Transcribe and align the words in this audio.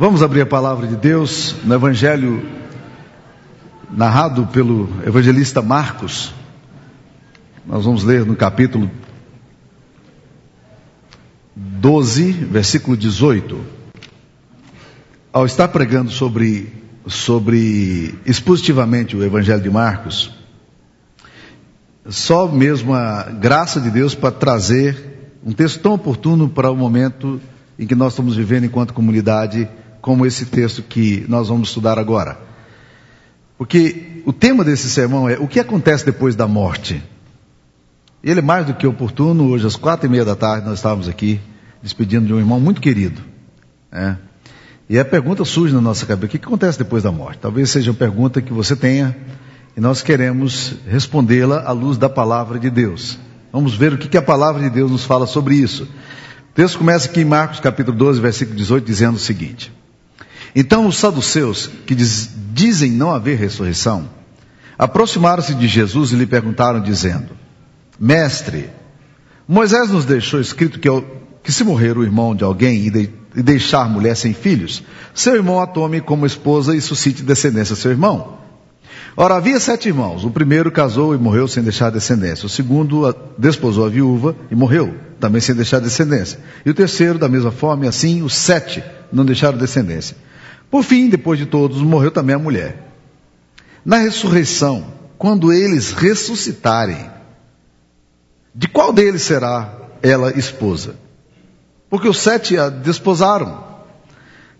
Vamos 0.00 0.22
abrir 0.22 0.40
a 0.40 0.46
palavra 0.46 0.86
de 0.86 0.96
Deus 0.96 1.56
no 1.62 1.74
Evangelho 1.74 2.42
narrado 3.90 4.46
pelo 4.46 4.88
evangelista 5.06 5.60
Marcos. 5.60 6.32
Nós 7.66 7.84
vamos 7.84 8.02
ler 8.02 8.24
no 8.24 8.34
capítulo 8.34 8.90
12, 11.54 12.32
versículo 12.32 12.96
18. 12.96 13.60
Ao 15.30 15.44
estar 15.44 15.68
pregando 15.68 16.10
sobre, 16.10 16.72
sobre 17.06 18.14
expositivamente 18.24 19.14
o 19.14 19.22
Evangelho 19.22 19.60
de 19.60 19.68
Marcos, 19.68 20.32
só 22.08 22.48
mesmo 22.48 22.94
a 22.94 23.24
graça 23.24 23.78
de 23.78 23.90
Deus 23.90 24.14
para 24.14 24.30
trazer 24.30 25.36
um 25.44 25.52
texto 25.52 25.78
tão 25.78 25.92
oportuno 25.92 26.48
para 26.48 26.70
o 26.70 26.74
momento 26.74 27.38
em 27.78 27.86
que 27.86 27.94
nós 27.94 28.14
estamos 28.14 28.34
vivendo 28.34 28.64
enquanto 28.64 28.94
comunidade 28.94 29.68
como 30.00 30.26
esse 30.26 30.46
texto 30.46 30.82
que 30.82 31.24
nós 31.28 31.48
vamos 31.48 31.68
estudar 31.68 31.98
agora. 31.98 32.38
Porque 33.58 34.22
o 34.24 34.32
tema 34.32 34.64
desse 34.64 34.88
sermão 34.88 35.28
é 35.28 35.38
o 35.38 35.46
que 35.46 35.60
acontece 35.60 36.04
depois 36.04 36.34
da 36.34 36.48
morte. 36.48 37.02
Ele 38.22 38.40
é 38.40 38.42
mais 38.42 38.66
do 38.66 38.74
que 38.74 38.86
oportuno. 38.86 39.48
Hoje, 39.48 39.66
às 39.66 39.76
quatro 39.76 40.06
e 40.06 40.08
meia 40.08 40.24
da 40.24 40.36
tarde, 40.36 40.66
nós 40.66 40.78
estávamos 40.78 41.08
aqui 41.08 41.40
despedindo 41.82 42.26
de 42.26 42.34
um 42.34 42.38
irmão 42.38 42.60
muito 42.60 42.80
querido. 42.80 43.20
Né? 43.90 44.18
E 44.88 44.98
a 44.98 45.04
pergunta 45.04 45.44
surge 45.44 45.74
na 45.74 45.80
nossa 45.80 46.04
cabeça: 46.06 46.26
o 46.26 46.28
que 46.30 46.46
acontece 46.46 46.78
depois 46.78 47.02
da 47.02 47.12
morte? 47.12 47.38
Talvez 47.38 47.70
seja 47.70 47.90
uma 47.90 47.96
pergunta 47.96 48.42
que 48.42 48.52
você 48.52 48.74
tenha 48.74 49.16
e 49.76 49.80
nós 49.80 50.02
queremos 50.02 50.74
respondê-la 50.86 51.62
à 51.64 51.72
luz 51.72 51.96
da 51.96 52.08
palavra 52.08 52.58
de 52.58 52.70
Deus. 52.70 53.18
Vamos 53.52 53.74
ver 53.74 53.94
o 53.94 53.98
que 53.98 54.16
a 54.16 54.22
palavra 54.22 54.62
de 54.62 54.70
Deus 54.70 54.90
nos 54.90 55.04
fala 55.04 55.26
sobre 55.26 55.54
isso. 55.54 55.84
O 55.84 56.54
texto 56.54 56.78
começa 56.78 57.08
aqui 57.08 57.20
em 57.20 57.24
Marcos 57.24 57.60
capítulo 57.60 57.96
12, 57.96 58.20
versículo 58.20 58.56
18, 58.56 58.84
dizendo 58.84 59.16
o 59.16 59.20
seguinte: 59.20 59.72
então 60.54 60.86
os 60.86 60.96
saduceus, 60.96 61.70
que 61.86 61.94
diz, 61.94 62.30
dizem 62.52 62.90
não 62.90 63.12
haver 63.12 63.38
ressurreição, 63.38 64.08
aproximaram-se 64.78 65.54
de 65.54 65.68
Jesus 65.68 66.12
e 66.12 66.16
lhe 66.16 66.26
perguntaram, 66.26 66.80
dizendo: 66.80 67.30
Mestre, 67.98 68.70
Moisés 69.46 69.90
nos 69.90 70.04
deixou 70.04 70.40
escrito 70.40 70.78
que, 70.78 70.88
que 71.42 71.52
se 71.52 71.64
morrer 71.64 71.96
o 71.98 72.02
irmão 72.02 72.34
de 72.34 72.44
alguém 72.44 72.86
e, 72.86 72.90
de, 72.90 73.10
e 73.36 73.42
deixar 73.42 73.88
mulher 73.88 74.16
sem 74.16 74.32
filhos, 74.32 74.82
seu 75.14 75.34
irmão 75.34 75.60
a 75.60 75.66
tome 75.66 76.00
como 76.00 76.26
esposa 76.26 76.74
e 76.74 76.80
suscite 76.80 77.22
descendência 77.22 77.74
a 77.74 77.76
seu 77.76 77.90
irmão. 77.90 78.38
Ora, 79.16 79.36
havia 79.36 79.58
sete 79.58 79.88
irmãos. 79.88 80.24
O 80.24 80.30
primeiro 80.30 80.70
casou 80.70 81.14
e 81.14 81.18
morreu 81.18 81.48
sem 81.48 81.62
deixar 81.62 81.90
descendência. 81.90 82.46
O 82.46 82.48
segundo 82.48 83.14
desposou 83.36 83.84
a 83.84 83.88
viúva 83.88 84.36
e 84.50 84.54
morreu, 84.54 84.94
também 85.18 85.40
sem 85.40 85.54
deixar 85.54 85.80
descendência. 85.80 86.38
E 86.64 86.70
o 86.70 86.74
terceiro, 86.74 87.18
da 87.18 87.28
mesma 87.28 87.50
forma, 87.50 87.84
e 87.84 87.88
assim 87.88 88.22
os 88.22 88.34
sete 88.34 88.82
não 89.12 89.24
deixaram 89.24 89.58
descendência. 89.58 90.16
Por 90.70 90.84
fim, 90.84 91.08
depois 91.08 91.38
de 91.38 91.46
todos, 91.46 91.82
morreu 91.82 92.10
também 92.10 92.36
a 92.36 92.38
mulher. 92.38 92.92
Na 93.84 93.98
ressurreição, 93.98 94.92
quando 95.18 95.52
eles 95.52 95.92
ressuscitarem, 95.92 97.10
de 98.54 98.68
qual 98.68 98.92
deles 98.92 99.22
será 99.22 99.76
ela 100.02 100.38
esposa? 100.38 100.96
Porque 101.88 102.08
os 102.08 102.18
sete 102.18 102.56
a 102.56 102.68
desposaram. 102.68 103.64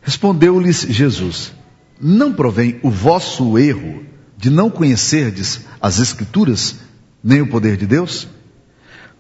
Respondeu-lhes 0.03 0.81
Jesus: 0.83 1.53
Não 2.01 2.33
provém 2.33 2.81
o 2.83 2.91
vosso 2.91 3.57
erro 3.59 4.05
de 4.37 4.51
não 4.51 4.71
conhecerdes 4.71 5.61
as 5.81 5.99
Escrituras, 5.99 6.77
nem 7.23 7.43
o 7.43 7.49
poder 7.49 7.77
de 7.77 7.87
Deus? 7.87 8.27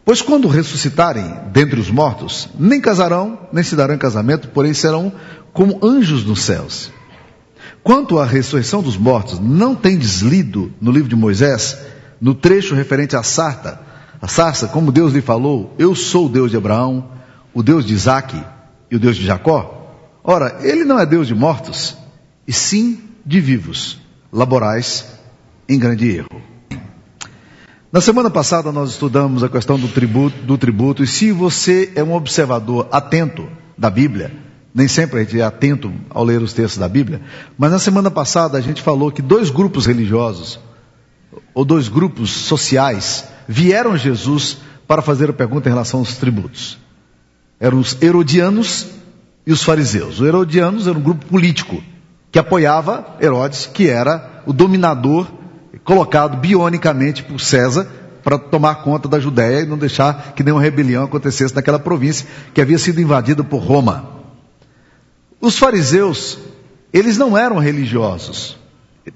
Pois 0.04 0.22
quando 0.22 0.48
ressuscitarem 0.48 1.24
dentre 1.52 1.78
os 1.78 1.90
mortos, 1.90 2.48
nem 2.58 2.80
casarão, 2.80 3.38
nem 3.52 3.62
se 3.62 3.76
darão 3.76 3.98
casamento, 3.98 4.48
porém 4.48 4.74
serão 4.74 5.12
como 5.52 5.78
anjos 5.82 6.24
nos 6.24 6.42
céus. 6.42 6.90
Quanto 7.82 8.18
à 8.18 8.24
ressurreição 8.24 8.82
dos 8.82 8.96
mortos, 8.96 9.38
não 9.38 9.74
tem 9.74 9.96
deslido 9.96 10.72
no 10.80 10.90
livro 10.90 11.08
de 11.08 11.16
Moisés, 11.16 11.78
no 12.20 12.34
trecho 12.34 12.74
referente 12.74 13.16
à 13.16 13.22
sarta, 13.22 13.80
a 14.20 14.28
sarça, 14.28 14.68
como 14.68 14.92
Deus 14.92 15.12
lhe 15.12 15.22
falou, 15.22 15.74
eu 15.78 15.94
sou 15.94 16.26
o 16.26 16.28
Deus 16.28 16.50
de 16.50 16.56
Abraão, 16.56 17.08
o 17.54 17.62
Deus 17.62 17.86
de 17.86 17.94
Isaac 17.94 18.38
e 18.90 18.96
o 18.96 18.98
Deus 18.98 19.16
de 19.16 19.24
Jacó? 19.24 19.96
Ora, 20.22 20.58
ele 20.60 20.84
não 20.84 20.98
é 20.98 21.06
Deus 21.06 21.26
de 21.26 21.34
mortos, 21.34 21.96
e 22.46 22.52
sim 22.52 23.00
de 23.24 23.40
vivos, 23.40 23.98
laborais 24.30 25.06
em 25.66 25.78
grande 25.78 26.10
erro. 26.10 26.49
Na 27.92 28.00
semana 28.00 28.30
passada 28.30 28.70
nós 28.70 28.90
estudamos 28.90 29.42
a 29.42 29.48
questão 29.48 29.76
do 29.76 29.88
tributo, 29.88 30.40
do 30.44 30.56
tributo, 30.56 31.02
e 31.02 31.08
se 31.08 31.32
você 31.32 31.90
é 31.96 32.04
um 32.04 32.14
observador 32.14 32.86
atento 32.92 33.48
da 33.76 33.90
Bíblia, 33.90 34.30
nem 34.72 34.86
sempre 34.86 35.18
a 35.18 35.24
gente 35.24 35.40
é 35.40 35.42
atento 35.42 35.92
ao 36.08 36.22
ler 36.22 36.40
os 36.40 36.52
textos 36.52 36.78
da 36.78 36.88
Bíblia, 36.88 37.20
mas 37.58 37.72
na 37.72 37.80
semana 37.80 38.08
passada 38.08 38.56
a 38.56 38.60
gente 38.60 38.80
falou 38.80 39.10
que 39.10 39.20
dois 39.20 39.50
grupos 39.50 39.86
religiosos, 39.86 40.60
ou 41.52 41.64
dois 41.64 41.88
grupos 41.88 42.30
sociais, 42.30 43.24
vieram 43.48 43.94
a 43.94 43.96
Jesus 43.96 44.58
para 44.86 45.02
fazer 45.02 45.28
a 45.28 45.32
pergunta 45.32 45.68
em 45.68 45.72
relação 45.72 45.98
aos 45.98 46.16
tributos. 46.16 46.78
Eram 47.58 47.80
os 47.80 48.00
herodianos 48.00 48.86
e 49.44 49.52
os 49.52 49.64
fariseus. 49.64 50.20
Os 50.20 50.26
herodianos 50.28 50.86
era 50.86 50.96
um 50.96 51.02
grupo 51.02 51.26
político 51.26 51.82
que 52.30 52.38
apoiava 52.38 53.16
Herodes, 53.20 53.66
que 53.66 53.88
era 53.88 54.42
o 54.46 54.52
dominador 54.52 55.39
colocado 55.90 56.36
bionicamente 56.36 57.24
por 57.24 57.40
César 57.40 57.84
para 58.22 58.38
tomar 58.38 58.76
conta 58.76 59.08
da 59.08 59.18
Judéia 59.18 59.62
e 59.62 59.66
não 59.66 59.76
deixar 59.76 60.34
que 60.36 60.44
nenhuma 60.44 60.62
rebelião 60.62 61.02
acontecesse 61.02 61.52
naquela 61.52 61.80
província 61.80 62.28
que 62.54 62.60
havia 62.60 62.78
sido 62.78 63.00
invadida 63.00 63.42
por 63.42 63.58
Roma. 63.58 64.08
Os 65.40 65.58
fariseus, 65.58 66.38
eles 66.92 67.18
não 67.18 67.36
eram 67.36 67.58
religiosos. 67.58 68.56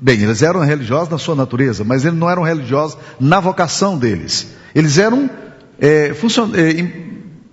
Bem, 0.00 0.20
eles 0.20 0.42
eram 0.42 0.62
religiosos 0.62 1.10
na 1.10 1.16
sua 1.16 1.36
natureza, 1.36 1.84
mas 1.84 2.04
eles 2.04 2.18
não 2.18 2.28
eram 2.28 2.42
religiosos 2.42 2.98
na 3.20 3.38
vocação 3.38 3.96
deles. 3.96 4.48
Eles 4.74 4.98
eram 4.98 5.30
é, 5.78 6.08
é, 6.08 6.92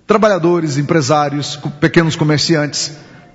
trabalhadores, 0.04 0.78
empresários, 0.78 1.54
pequenos 1.78 2.16
comerciantes, 2.16 2.90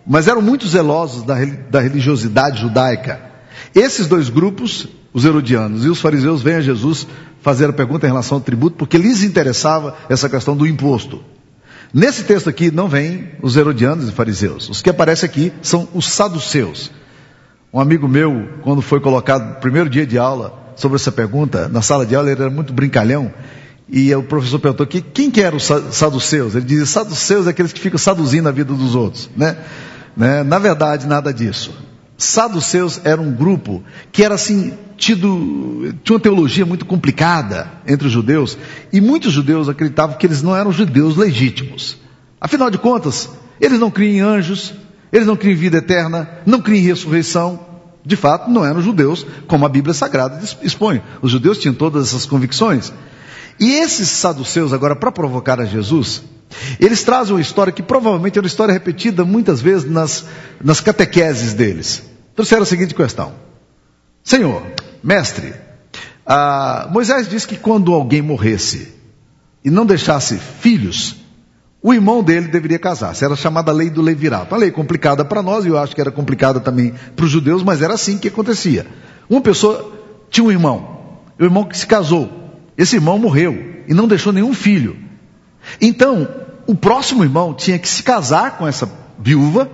mas 0.05 0.27
eram 0.27 0.41
muito 0.41 0.67
zelosos 0.67 1.23
da, 1.23 1.35
da 1.69 1.79
religiosidade 1.79 2.59
judaica. 2.59 3.26
Esses 3.73 4.07
dois 4.07 4.29
grupos, 4.29 4.87
os 5.13 5.25
herodianos 5.25 5.85
e 5.85 5.89
os 5.89 5.99
fariseus, 5.99 6.41
vêm 6.41 6.55
a 6.55 6.61
Jesus 6.61 7.07
fazer 7.41 7.69
a 7.69 7.73
pergunta 7.73 8.05
em 8.05 8.09
relação 8.09 8.37
ao 8.37 8.43
tributo, 8.43 8.75
porque 8.77 8.97
lhes 8.97 9.23
interessava 9.23 9.95
essa 10.09 10.29
questão 10.29 10.55
do 10.55 10.65
imposto. 10.65 11.23
Nesse 11.93 12.23
texto 12.23 12.49
aqui 12.49 12.69
não 12.69 12.87
vem 12.87 13.29
os 13.41 13.55
herodianos 13.55 14.09
e 14.09 14.11
fariseus. 14.11 14.69
Os 14.69 14.81
que 14.81 14.89
aparecem 14.89 15.29
aqui 15.29 15.53
são 15.61 15.87
os 15.93 16.07
saduceus. 16.09 16.91
Um 17.73 17.79
amigo 17.79 18.07
meu, 18.07 18.49
quando 18.61 18.81
foi 18.81 18.99
colocado 18.99 19.55
no 19.55 19.55
primeiro 19.55 19.89
dia 19.89 20.05
de 20.05 20.17
aula 20.17 20.73
sobre 20.75 20.95
essa 20.95 21.11
pergunta, 21.11 21.67
na 21.67 21.81
sala 21.81 22.05
de 22.05 22.15
aula 22.15 22.31
ele 22.31 22.41
era 22.41 22.49
muito 22.49 22.73
brincalhão, 22.73 23.31
e 23.89 24.13
o 24.13 24.21
professor 24.21 24.59
perguntou 24.59 24.85
que, 24.85 25.01
quem 25.01 25.31
que 25.31 25.41
eram 25.41 25.57
os 25.57 25.63
saduceus? 25.91 26.55
Ele 26.55 26.65
dizia, 26.65 26.85
saduceus 26.85 27.47
é 27.47 27.51
aqueles 27.51 27.71
que 27.71 27.79
ficam 27.79 27.97
saduzindo 27.97 28.49
a 28.49 28.51
vida 28.51 28.73
dos 28.73 28.95
outros, 28.95 29.29
né? 29.35 29.57
né? 30.15 30.43
Na 30.43 30.59
verdade, 30.59 31.07
nada 31.07 31.33
disso. 31.33 31.73
Saduceus 32.17 32.99
era 33.03 33.21
um 33.21 33.31
grupo 33.31 33.83
que 34.11 34.23
era 34.23 34.33
assim, 34.33 34.73
tido, 34.97 35.93
tinha 36.03 36.15
uma 36.15 36.19
teologia 36.19 36.65
muito 36.65 36.85
complicada 36.85 37.71
entre 37.85 38.07
os 38.07 38.13
judeus, 38.13 38.57
e 38.91 38.99
muitos 38.99 39.31
judeus 39.31 39.69
acreditavam 39.69 40.17
que 40.17 40.25
eles 40.25 40.41
não 40.41 40.55
eram 40.55 40.71
judeus 40.71 41.15
legítimos. 41.15 41.97
Afinal 42.41 42.71
de 42.71 42.79
contas, 42.79 43.29
eles 43.61 43.79
não 43.79 43.91
criam 43.91 44.13
em 44.15 44.19
anjos, 44.37 44.73
eles 45.11 45.27
não 45.27 45.35
criam 45.35 45.53
em 45.53 45.57
vida 45.57 45.77
eterna, 45.77 46.27
não 46.45 46.59
criam 46.59 46.79
em 46.79 46.87
ressurreição. 46.87 47.59
De 48.03 48.15
fato, 48.15 48.49
não 48.49 48.65
eram 48.65 48.81
judeus, 48.81 49.25
como 49.47 49.65
a 49.65 49.69
Bíblia 49.69 49.93
Sagrada 49.93 50.41
expõe. 50.63 51.01
Os 51.21 51.29
judeus 51.29 51.57
tinham 51.57 51.73
todas 51.73 52.07
essas 52.07 52.25
convicções. 52.25 52.93
E 53.59 53.73
esses 53.73 54.07
saduceus, 54.09 54.71
agora, 54.71 54.95
para 54.95 55.11
provocar 55.11 55.59
a 55.59 55.65
Jesus, 55.65 56.23
eles 56.79 57.03
trazem 57.03 57.33
uma 57.35 57.41
história 57.41 57.73
que 57.73 57.83
provavelmente 57.83 58.37
é 58.37 58.41
uma 58.41 58.47
história 58.47 58.73
repetida 58.73 59.25
muitas 59.25 59.61
vezes 59.61 59.89
nas, 59.89 60.25
nas 60.63 60.79
catequeses 60.79 61.53
deles. 61.53 62.03
Trouxeram 62.35 62.63
a 62.63 62.65
seguinte 62.65 62.93
questão: 62.93 63.33
Senhor, 64.23 64.63
mestre, 65.03 65.53
ah, 66.25 66.87
Moisés 66.91 67.27
disse 67.27 67.47
que 67.47 67.55
quando 67.55 67.93
alguém 67.93 68.21
morresse 68.21 68.93
e 69.63 69.69
não 69.69 69.85
deixasse 69.85 70.37
filhos, 70.37 71.15
o 71.81 71.93
irmão 71.93 72.23
dele 72.23 72.47
deveria 72.47 72.79
casar. 72.79 73.15
Era 73.21 73.35
chamada 73.35 73.71
lei 73.71 73.89
do 73.89 74.01
levirato. 74.01 74.53
Uma 74.53 74.59
lei 74.59 74.71
complicada 74.71 75.23
para 75.23 75.41
nós, 75.41 75.65
e 75.65 75.69
eu 75.69 75.77
acho 75.77 75.95
que 75.95 76.01
era 76.01 76.11
complicada 76.11 76.59
também 76.59 76.93
para 77.15 77.25
os 77.25 77.31
judeus, 77.31 77.63
mas 77.63 77.81
era 77.81 77.93
assim 77.93 78.17
que 78.17 78.27
acontecia. 78.27 78.85
Uma 79.29 79.41
pessoa 79.41 79.91
tinha 80.29 80.45
um 80.45 80.51
irmão, 80.51 81.19
o 81.39 81.43
irmão 81.43 81.63
que 81.63 81.77
se 81.77 81.87
casou, 81.87 82.29
esse 82.77 82.95
irmão 82.95 83.17
morreu 83.17 83.83
e 83.87 83.93
não 83.93 84.07
deixou 84.07 84.33
nenhum 84.33 84.53
filho. 84.53 85.06
Então, 85.81 86.27
o 86.65 86.75
próximo 86.75 87.23
irmão 87.23 87.53
tinha 87.53 87.79
que 87.79 87.87
se 87.87 88.03
casar 88.03 88.57
com 88.57 88.67
essa 88.67 88.89
viúva 89.19 89.69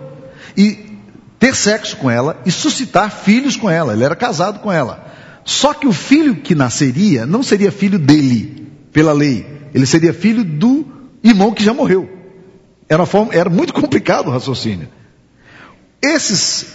e 0.56 0.94
ter 1.40 1.56
sexo 1.56 1.98
com 1.98 2.10
ela 2.10 2.40
e 2.45 2.51
suscitar 2.51 3.12
filhos 3.12 3.57
com 3.57 3.69
ela. 3.69 3.94
Ele 3.94 4.04
era 4.04 4.16
casado 4.16 4.60
com 4.60 4.72
ela. 4.72 5.12
Só 5.44 5.74
que 5.74 5.88
o 5.88 5.92
filho 5.92 6.38
que 6.38 6.56
nasceria 6.56 7.25
não 7.25 7.44
seria 7.44 7.72
filho 7.72 8.00
dele, 8.00 8.72
pela 8.94 9.12
lei. 9.12 9.45
Ele 9.74 9.86
seria 9.86 10.13
filho 10.13 10.44
do 10.44 10.86
irmão 11.24 11.51
que 11.51 11.63
já 11.63 11.74
morreu. 11.74 12.10
Era, 12.88 13.06
forma, 13.06 13.34
era 13.34 13.50
muito 13.50 13.74
complicado 13.75 14.28
o 14.28 14.31
raciocínio. 14.31 14.88
esses, 16.01 16.68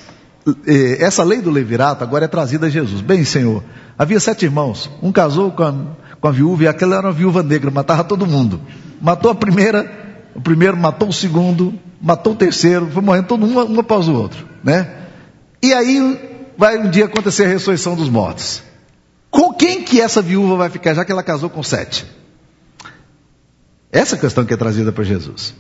eh, 0.66 0.98
essa 1.00 1.22
lei 1.22 1.40
do 1.40 1.50
levirato 1.50 2.02
agora 2.02 2.24
é 2.24 2.28
trazida 2.28 2.66
a 2.66 2.70
Jesus. 2.70 3.00
Bem, 3.00 3.24
Senhor, 3.24 3.62
havia 3.96 4.20
sete 4.20 4.44
irmãos. 4.44 4.90
Um 5.02 5.12
casou 5.12 5.50
com 5.52 5.62
a, 5.62 5.74
com 6.20 6.28
a 6.28 6.32
viúva 6.32 6.64
e 6.64 6.68
aquela 6.68 6.96
era 6.96 7.06
uma 7.06 7.12
viúva 7.12 7.42
negra, 7.42 7.70
matava 7.70 8.04
todo 8.04 8.26
mundo. 8.26 8.60
Matou 9.00 9.30
a 9.30 9.34
primeira, 9.34 9.90
o 10.34 10.40
primeiro 10.40 10.76
matou 10.76 11.08
o 11.08 11.12
segundo, 11.12 11.74
matou 12.00 12.32
o 12.32 12.36
terceiro, 12.36 12.90
foi 12.90 13.02
morrendo 13.02 13.26
todo 13.26 13.44
um, 13.44 13.76
um 13.76 13.80
após 13.80 14.08
o 14.08 14.14
outro, 14.14 14.46
né? 14.62 14.94
E 15.62 15.72
aí 15.72 16.52
vai 16.56 16.78
um 16.78 16.90
dia 16.90 17.04
acontecer 17.04 17.44
a 17.44 17.48
ressurreição 17.48 17.94
dos 17.94 18.08
mortos. 18.08 18.62
Com 19.30 19.52
quem 19.52 19.82
que 19.82 20.00
essa 20.00 20.22
viúva 20.22 20.56
vai 20.56 20.70
ficar, 20.70 20.94
já 20.94 21.04
que 21.04 21.12
ela 21.12 21.22
casou 21.22 21.50
com 21.50 21.62
sete? 21.62 22.06
Essa 23.90 24.16
questão 24.16 24.44
que 24.44 24.54
é 24.54 24.56
trazida 24.56 24.92
para 24.92 25.04
Jesus. 25.04 25.54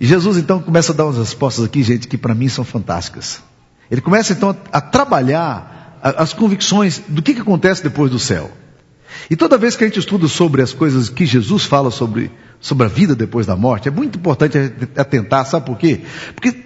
E 0.00 0.06
Jesus 0.06 0.36
então 0.36 0.60
começa 0.60 0.92
a 0.92 0.94
dar 0.94 1.06
umas 1.06 1.18
respostas 1.18 1.64
aqui, 1.64 1.82
gente, 1.82 2.06
que 2.06 2.16
para 2.16 2.34
mim 2.34 2.48
são 2.48 2.64
fantásticas. 2.64 3.42
Ele 3.90 4.00
começa 4.00 4.32
então 4.32 4.50
a, 4.50 4.78
a 4.78 4.80
trabalhar 4.80 5.98
as 6.02 6.32
convicções 6.32 7.02
do 7.08 7.22
que, 7.22 7.34
que 7.34 7.40
acontece 7.40 7.82
depois 7.82 8.10
do 8.10 8.18
céu. 8.18 8.50
E 9.30 9.36
toda 9.36 9.58
vez 9.58 9.76
que 9.76 9.84
a 9.84 9.86
gente 9.86 9.98
estuda 9.98 10.28
sobre 10.28 10.62
as 10.62 10.72
coisas 10.72 11.08
que 11.08 11.26
Jesus 11.26 11.64
fala 11.64 11.90
sobre, 11.90 12.30
sobre 12.60 12.86
a 12.86 12.88
vida 12.88 13.14
depois 13.14 13.46
da 13.46 13.56
morte, 13.56 13.88
é 13.88 13.90
muito 13.90 14.18
importante 14.18 14.58
atentar, 14.96 15.46
sabe 15.46 15.66
por 15.66 15.78
quê? 15.78 16.02
Porque 16.34 16.64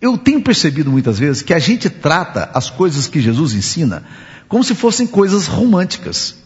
eu 0.00 0.18
tenho 0.18 0.42
percebido 0.42 0.90
muitas 0.90 1.18
vezes 1.18 1.42
que 1.42 1.54
a 1.54 1.58
gente 1.58 1.88
trata 1.88 2.50
as 2.52 2.68
coisas 2.70 3.06
que 3.06 3.20
Jesus 3.20 3.54
ensina 3.54 4.04
como 4.48 4.62
se 4.62 4.74
fossem 4.74 5.06
coisas 5.06 5.46
românticas. 5.46 6.36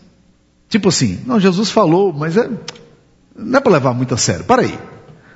Tipo 0.69 0.88
assim, 0.88 1.20
não, 1.26 1.41
Jesus 1.41 1.70
falou, 1.70 2.12
mas 2.12 2.37
é, 2.37 2.49
não 3.37 3.58
é 3.58 3.61
para 3.61 3.73
levar 3.73 3.94
muito 3.94 4.14
a 4.14 4.17
sério. 4.17 4.44
Para 4.44 4.62
aí. 4.62 4.79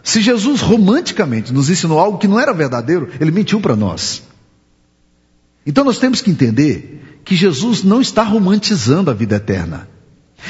Se 0.03 0.21
Jesus 0.21 0.61
romanticamente 0.61 1.53
nos 1.53 1.71
ensinou 1.71 1.99
algo 1.99 2.19
que 2.19 2.27
não 2.27 2.39
era 2.39 2.53
verdadeiro, 2.53 3.09
ele 3.21 3.31
mentiu 3.31 3.61
para 3.61 3.77
nós. 3.77 4.23
Então 5.65 5.85
nós 5.85 5.99
temos 5.99 6.21
que 6.21 6.31
entender 6.31 7.12
que 7.25 7.35
Jesus 7.35 7.83
não 7.83 8.01
está 8.01 8.23
romantizando 8.23 9.11
a 9.11 9.15
vida 9.15 9.37
eterna. 9.37 9.89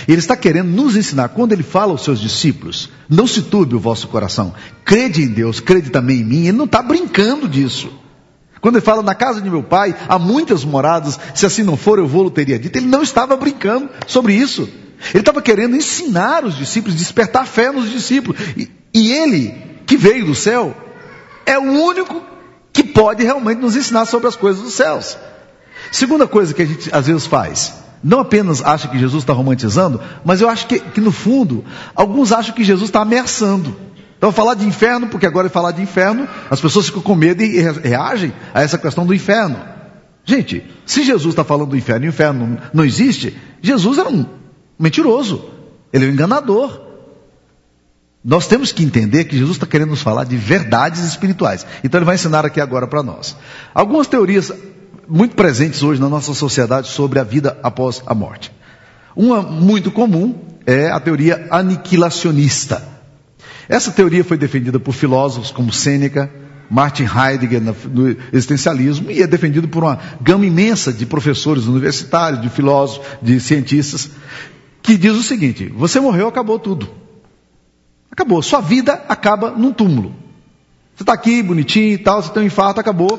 Ele 0.09 0.19
está 0.19 0.37
querendo 0.37 0.71
nos 0.71 0.97
ensinar, 0.97 1.29
quando 1.29 1.53
ele 1.53 1.63
fala 1.63 1.93
aos 1.93 2.03
seus 2.03 2.19
discípulos, 2.19 2.89
não 3.09 3.27
se 3.27 3.43
turbe 3.43 3.75
o 3.75 3.81
vosso 3.81 4.09
coração, 4.09 4.55
crede 4.85 5.23
em 5.23 5.29
Deus, 5.29 5.61
crede 5.61 5.91
também 5.91 6.21
em 6.21 6.25
mim, 6.25 6.47
ele 6.47 6.57
não 6.57 6.65
está 6.65 6.83
brincando 6.83 7.47
disso. 7.47 7.93
Quando 8.61 8.77
ele 8.77 8.85
fala, 8.85 9.03
na 9.03 9.15
casa 9.15 9.41
de 9.41 9.51
meu 9.51 9.63
pai 9.63 9.95
há 10.09 10.19
muitas 10.19 10.65
moradas, 10.65 11.19
se 11.35 11.45
assim 11.45 11.63
não 11.63 11.77
for 11.77 11.99
eu 11.99 12.07
vou, 12.07 12.31
teria 12.31 12.59
dito, 12.59 12.77
ele 12.77 12.87
não 12.87 13.03
estava 13.03 13.37
brincando 13.37 13.91
sobre 14.07 14.35
isso. 14.35 14.69
Ele 15.11 15.21
estava 15.21 15.43
querendo 15.43 15.75
ensinar 15.75 16.45
os 16.45 16.57
discípulos, 16.57 16.97
despertar 16.97 17.45
fé 17.45 17.73
nos 17.73 17.91
discípulos. 17.91 18.41
E, 18.57 18.71
e 18.95 19.13
ele, 19.13 19.53
que 19.85 19.97
veio 19.97 20.27
do 20.27 20.35
céu, 20.35 20.77
é 21.45 21.59
o 21.59 21.63
único 21.63 22.23
que 22.73 22.85
pode 22.85 23.25
realmente 23.25 23.59
nos 23.59 23.75
ensinar 23.75 24.07
sobre 24.07 24.29
as 24.29 24.37
coisas 24.37 24.63
dos 24.63 24.75
céus. 24.75 25.19
Segunda 25.93 26.27
coisa 26.27 26.55
que 26.55 26.63
a 26.63 26.65
gente 26.65 26.89
às 26.91 27.07
vezes 27.07 27.27
faz, 27.27 27.75
não 28.03 28.21
apenas 28.21 28.63
acha 28.63 28.89
que 28.89 28.99
Jesus 28.99 29.23
está 29.23 29.35
romantizando, 29.35 30.01
mas 30.25 30.41
eu 30.41 30.49
acho 30.49 30.67
que, 30.67 30.81
que 30.81 31.03
no 31.03 31.13
fundo, 31.13 31.63
alguns 31.95 32.33
acham 32.33 32.55
que 32.55 32.65
Jesus 32.65 32.89
está 32.89 33.03
ameaçando. 33.03 33.77
Então, 34.17 34.33
falar 34.33 34.55
de 34.55 34.65
inferno, 34.65 35.09
porque 35.09 35.27
agora 35.27 35.49
é 35.49 35.51
falar 35.51 35.73
de 35.73 35.83
inferno, 35.83 36.27
as 36.51 36.63
pessoas 36.63 36.87
ficam 36.87 37.03
com 37.03 37.15
medo 37.15 37.43
e 37.43 37.61
reagem 37.61 38.33
a 38.55 38.63
essa 38.63 38.79
questão 38.79 39.05
do 39.05 39.13
inferno. 39.13 39.61
Gente, 40.25 40.65
se 40.87 41.05
Jesus 41.05 41.33
está 41.33 41.45
falando 41.45 41.71
do 41.71 41.77
inferno 41.77 42.07
e 42.07 42.09
o 42.09 42.11
inferno 42.11 42.59
não 42.73 42.87
existe, 42.87 43.37
Jesus 43.61 43.99
era 43.99 44.09
um 44.09 44.25
mentiroso, 44.79 45.45
ele 45.93 46.07
é 46.07 46.09
um 46.09 46.13
enganador. 46.13 46.81
Nós 48.25 48.47
temos 48.47 48.73
que 48.73 48.83
entender 48.83 49.25
que 49.25 49.37
Jesus 49.37 49.57
está 49.57 49.67
querendo 49.67 49.91
nos 49.91 50.01
falar 50.01 50.25
de 50.25 50.37
verdades 50.39 51.03
espirituais. 51.05 51.67
Então 51.85 51.99
ele 51.99 52.07
vai 52.07 52.15
ensinar 52.15 52.47
aqui 52.47 52.63
agora 52.63 52.87
para 52.87 53.03
nós. 53.03 53.37
Algumas 53.75 54.07
teorias 54.07 54.53
muito 55.13 55.37
presentes 55.37 55.83
hoje 55.83 56.01
na 56.01 56.09
nossa 56.09 56.33
sociedade 56.33 56.89
sobre 56.89 57.19
a 57.19 57.23
vida 57.23 57.59
após 57.63 58.03
a 58.07 58.15
morte. 58.15 58.51
Uma 59.15 59.43
muito 59.43 59.91
comum 59.91 60.35
é 60.65 60.91
a 60.91 60.99
teoria 60.99 61.49
aniquilacionista. 61.51 62.83
Essa 63.69 63.91
teoria 63.91 64.25
foi 64.25 64.39
defendida 64.39 64.81
por 64.81 64.95
filósofos 64.95 65.51
como 65.51 65.71
Sêneca, 65.71 66.31
Martin 66.71 67.05
Heidegger 67.05 67.61
no 67.61 68.17
existencialismo 68.33 69.11
e 69.11 69.23
é 69.23 69.27
defendido 69.27 69.69
por 69.69 69.85
uma 69.85 69.99
gama 70.23 70.47
imensa 70.47 70.91
de 70.91 71.05
professores 71.05 71.67
universitários, 71.67 72.41
de 72.41 72.49
filósofos, 72.49 73.07
de 73.21 73.39
cientistas, 73.39 74.11
que 74.83 74.97
diz 74.97 75.13
o 75.13 75.23
seguinte: 75.23 75.71
você 75.77 76.01
morreu, 76.01 76.27
acabou 76.27 76.59
tudo. 76.59 76.89
Acabou. 78.11 78.43
Sua 78.43 78.63
vida 78.63 79.05
acaba 79.09 79.51
num 79.51 79.73
túmulo. 79.73 80.15
Você 80.97 81.03
está 81.03 81.13
aqui, 81.13 81.43
bonitinho 81.43 81.93
e 81.93 81.99
tal, 81.99 82.23
você 82.23 82.33
tem 82.33 82.45
um 82.45 82.47
infarto, 82.47 82.81
acabou. 82.81 83.19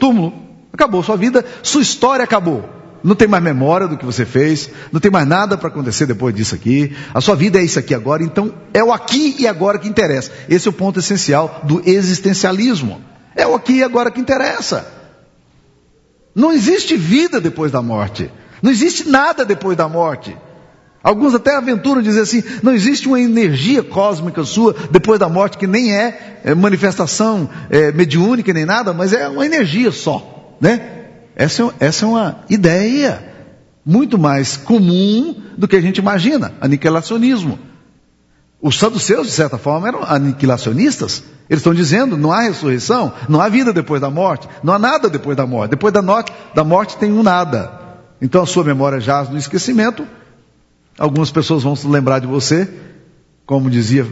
Túmulo. 0.00 0.45
Acabou. 0.76 1.02
Sua 1.02 1.16
vida, 1.16 1.42
sua 1.62 1.80
história 1.80 2.22
acabou. 2.22 2.68
Não 3.02 3.14
tem 3.14 3.26
mais 3.26 3.42
memória 3.42 3.88
do 3.88 3.96
que 3.96 4.04
você 4.04 4.26
fez, 4.26 4.68
não 4.92 5.00
tem 5.00 5.10
mais 5.10 5.26
nada 5.26 5.56
para 5.56 5.68
acontecer 5.68 6.04
depois 6.04 6.34
disso 6.34 6.54
aqui. 6.54 6.94
A 7.14 7.20
sua 7.22 7.34
vida 7.34 7.58
é 7.58 7.64
isso 7.64 7.78
aqui 7.78 7.94
agora, 7.94 8.22
então 8.22 8.52
é 8.74 8.84
o 8.84 8.92
aqui 8.92 9.36
e 9.38 9.48
agora 9.48 9.78
que 9.78 9.88
interessa. 9.88 10.30
Esse 10.50 10.68
é 10.68 10.70
o 10.70 10.74
ponto 10.74 10.98
essencial 10.98 11.62
do 11.64 11.80
existencialismo. 11.88 13.00
É 13.34 13.46
o 13.46 13.54
aqui 13.54 13.76
e 13.76 13.82
agora 13.82 14.10
que 14.10 14.20
interessa. 14.20 14.86
Não 16.34 16.52
existe 16.52 16.94
vida 16.94 17.40
depois 17.40 17.72
da 17.72 17.80
morte. 17.80 18.30
Não 18.60 18.70
existe 18.70 19.08
nada 19.08 19.46
depois 19.46 19.78
da 19.78 19.88
morte. 19.88 20.36
Alguns 21.02 21.34
até 21.34 21.54
aventuram 21.54 22.02
dizer 22.02 22.20
assim: 22.20 22.42
não 22.62 22.74
existe 22.74 23.08
uma 23.08 23.18
energia 23.18 23.82
cósmica 23.82 24.44
sua 24.44 24.74
depois 24.90 25.18
da 25.18 25.28
morte 25.28 25.56
que 25.56 25.66
nem 25.66 25.94
é, 25.94 26.40
é 26.44 26.54
manifestação 26.54 27.48
é, 27.70 27.92
mediúnica 27.92 28.52
nem 28.52 28.66
nada, 28.66 28.92
mas 28.92 29.14
é 29.14 29.26
uma 29.26 29.46
energia 29.46 29.90
só, 29.90 30.35
né? 30.60 31.04
Essa, 31.34 31.62
é, 31.62 31.70
essa 31.80 32.04
é 32.04 32.08
uma 32.08 32.40
ideia 32.48 33.34
muito 33.84 34.18
mais 34.18 34.56
comum 34.56 35.34
do 35.56 35.68
que 35.68 35.76
a 35.76 35.80
gente 35.80 35.98
imagina, 35.98 36.52
aniquilacionismo. 36.60 37.58
Os 38.60 38.78
saduceus, 38.78 39.26
de 39.26 39.32
certa 39.32 39.58
forma, 39.58 39.86
eram 39.88 40.02
aniquilacionistas. 40.02 41.22
Eles 41.48 41.60
estão 41.60 41.74
dizendo: 41.74 42.16
não 42.16 42.32
há 42.32 42.40
ressurreição, 42.40 43.12
não 43.28 43.40
há 43.40 43.48
vida 43.48 43.72
depois 43.72 44.00
da 44.00 44.10
morte, 44.10 44.48
não 44.62 44.72
há 44.72 44.78
nada 44.78 45.08
depois 45.08 45.36
da 45.36 45.46
morte. 45.46 45.70
Depois 45.70 45.92
da, 45.92 46.02
morte, 46.02 46.32
da 46.54 46.64
morte 46.64 46.96
tem 46.96 47.12
um 47.12 47.22
nada. 47.22 47.80
Então 48.20 48.42
a 48.42 48.46
sua 48.46 48.64
memória 48.64 48.98
jaz 48.98 49.28
no 49.28 49.36
esquecimento 49.36 50.06
Algumas 50.98 51.30
pessoas 51.30 51.62
vão 51.62 51.76
se 51.76 51.86
lembrar 51.86 52.20
de 52.20 52.26
você, 52.26 52.68
como 53.44 53.68
dizia 53.68 54.06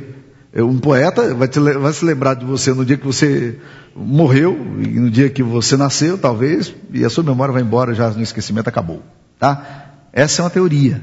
um 0.62 0.79
poeta, 0.79 1.35
vai, 1.35 1.49
te, 1.49 1.59
vai, 1.59 1.93
se 1.93 2.05
lembrar 2.05 2.35
de 2.35 2.45
você 2.45 2.73
no 2.73 2.85
dia 2.85 2.97
que 2.97 3.05
você 3.05 3.59
morreu, 3.95 4.56
e 4.79 4.87
no 5.01 5.11
dia 5.11 5.29
que 5.29 5.43
você 5.43 5.77
nasceu, 5.77 6.17
talvez, 6.17 6.75
e 6.93 7.05
a 7.05 7.11
sua 7.11 7.25
memória 7.25 7.53
vai 7.53 7.63
embora 7.63 7.93
já 7.93 8.08
no 8.11 8.23
esquecimento, 8.23 8.69
acabou. 8.69 9.03
Tá? 9.39 9.91
Essa 10.13 10.43
é 10.43 10.44
uma 10.44 10.51
teoria. 10.51 11.03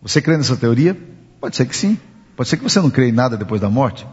Você 0.00 0.22
crê 0.22 0.36
nessa 0.36 0.56
teoria? 0.56 0.96
Pode 1.40 1.56
ser 1.56 1.66
que 1.66 1.76
sim. 1.76 1.98
Pode 2.36 2.48
ser 2.48 2.56
que 2.56 2.62
você 2.62 2.80
não 2.80 2.88
crê 2.88 3.08
em 3.08 3.12
nada 3.12 3.36
depois 3.36 3.60
da 3.60 3.68
morte. 3.68 4.06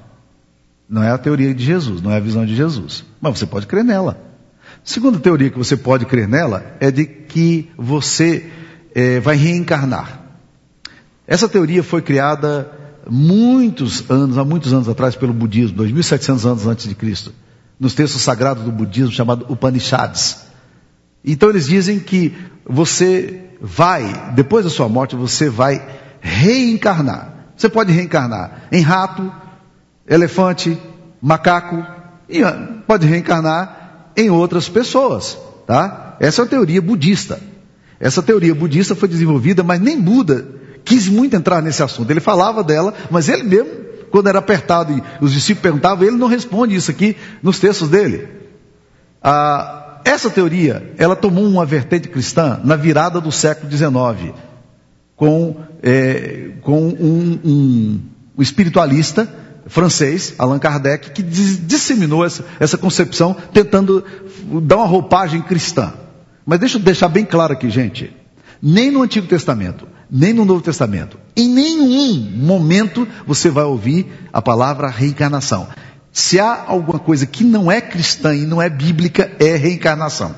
Não 0.89 1.03
é 1.03 1.11
a 1.11 1.17
teoria 1.17 1.53
de 1.53 1.63
Jesus, 1.63 2.01
não 2.01 2.11
é 2.11 2.17
a 2.17 2.19
visão 2.19 2.45
de 2.45 2.55
Jesus. 2.55 3.05
Mas 3.21 3.37
você 3.37 3.45
pode 3.45 3.67
crer 3.67 3.83
nela. 3.83 4.19
Segunda 4.83 5.19
teoria 5.19 5.49
que 5.49 5.57
você 5.57 5.77
pode 5.77 6.05
crer 6.05 6.27
nela 6.27 6.75
é 6.79 6.89
de 6.89 7.05
que 7.05 7.69
você 7.77 8.49
é, 8.95 9.19
vai 9.19 9.35
reencarnar. 9.35 10.21
Essa 11.27 11.47
teoria 11.47 11.83
foi 11.83 12.01
criada 12.01 12.71
muitos 13.09 14.09
anos, 14.09 14.37
há 14.37 14.43
muitos 14.43 14.73
anos 14.73 14.89
atrás 14.89 15.15
pelo 15.15 15.33
budismo, 15.33 15.77
2700 15.77 16.45
anos 16.45 16.67
antes 16.67 16.87
de 16.87 16.95
Cristo, 16.95 17.33
nos 17.79 17.93
textos 17.93 18.21
sagrados 18.21 18.63
do 18.63 18.71
budismo 18.71 19.11
chamado 19.11 19.45
Upanishads. 19.49 20.45
Então 21.23 21.49
eles 21.49 21.67
dizem 21.67 21.99
que 21.99 22.35
você 22.65 23.41
vai, 23.61 24.31
depois 24.35 24.65
da 24.65 24.71
sua 24.71 24.87
morte, 24.87 25.15
você 25.15 25.49
vai 25.49 25.85
reencarnar. 26.21 27.33
Você 27.55 27.69
pode 27.69 27.91
reencarnar 27.91 28.67
em 28.71 28.81
rato, 28.81 29.31
elefante, 30.07 30.77
macaco, 31.21 31.85
e 32.29 32.41
pode 32.85 33.07
reencarnar 33.07 34.11
em 34.15 34.29
outras 34.29 34.67
pessoas, 34.69 35.37
tá? 35.65 36.17
Essa 36.19 36.41
é 36.41 36.45
a 36.45 36.47
teoria 36.47 36.81
budista. 36.81 37.39
Essa 37.99 38.21
teoria 38.21 38.53
budista 38.53 38.95
foi 38.95 39.07
desenvolvida, 39.07 39.63
mas 39.63 39.79
nem 39.79 39.99
Buda 39.99 40.57
quis 40.87 41.09
muito 41.09 41.35
entrar 41.35 41.61
nesse 41.61 41.83
assunto. 41.83 42.09
Ele 42.09 42.21
falava 42.21 42.63
dela, 42.63 42.93
mas 43.11 43.27
ele 43.27 43.43
mesmo, 43.43 43.69
quando 44.09 44.27
era 44.27 44.39
apertado 44.39 44.93
e 44.93 45.03
os 45.23 45.33
discípulos 45.33 45.63
perguntavam, 45.63 46.07
ele 46.07 46.15
não 46.15 46.27
responde 46.27 46.73
isso 46.73 46.89
aqui 46.89 47.17
nos 47.43 47.59
textos 47.59 47.89
dele. 47.89 48.29
Ah, 49.21 49.99
essa 50.05 50.29
teoria, 50.29 50.93
ela 50.97 51.15
tomou 51.15 51.43
uma 51.45 51.65
vertente 51.65 52.07
cristã 52.07 52.61
na 52.63 52.77
virada 52.77 53.19
do 53.19 53.33
século 53.33 53.69
XIX, 53.69 54.33
com, 55.17 55.57
é, 55.83 56.51
com 56.61 56.87
um, 56.87 57.39
um, 57.43 58.01
um, 58.37 58.41
espiritualista 58.41 59.27
francês, 59.65 60.35
Allan 60.37 60.59
Kardec, 60.59 61.11
que 61.11 61.21
disseminou 61.21 62.25
essa, 62.25 62.45
essa 62.57 62.77
concepção, 62.77 63.35
tentando 63.51 64.05
dar 64.63 64.77
uma 64.77 64.85
roupagem 64.85 65.41
cristã. 65.41 65.93
Mas 66.45 66.61
deixa 66.61 66.77
eu 66.77 66.81
deixar 66.81 67.09
bem 67.09 67.25
claro 67.25 67.51
aqui, 67.51 67.69
gente. 67.69 68.15
Nem 68.61 68.89
no 68.89 69.01
Antigo 69.01 69.27
Testamento, 69.27 69.85
nem 70.09 70.33
no 70.33 70.45
Novo 70.45 70.61
Testamento. 70.61 71.19
Em 71.35 71.47
nenhum 71.47 72.31
momento 72.37 73.07
você 73.25 73.49
vai 73.49 73.63
ouvir 73.63 74.07
a 74.31 74.41
palavra 74.41 74.87
reencarnação. 74.87 75.67
Se 76.11 76.39
há 76.39 76.65
alguma 76.67 76.99
coisa 76.99 77.25
que 77.25 77.43
não 77.43 77.71
é 77.71 77.79
cristã 77.79 78.33
e 78.35 78.45
não 78.45 78.61
é 78.61 78.69
bíblica, 78.69 79.31
é 79.39 79.55
reencarnação. 79.55 80.35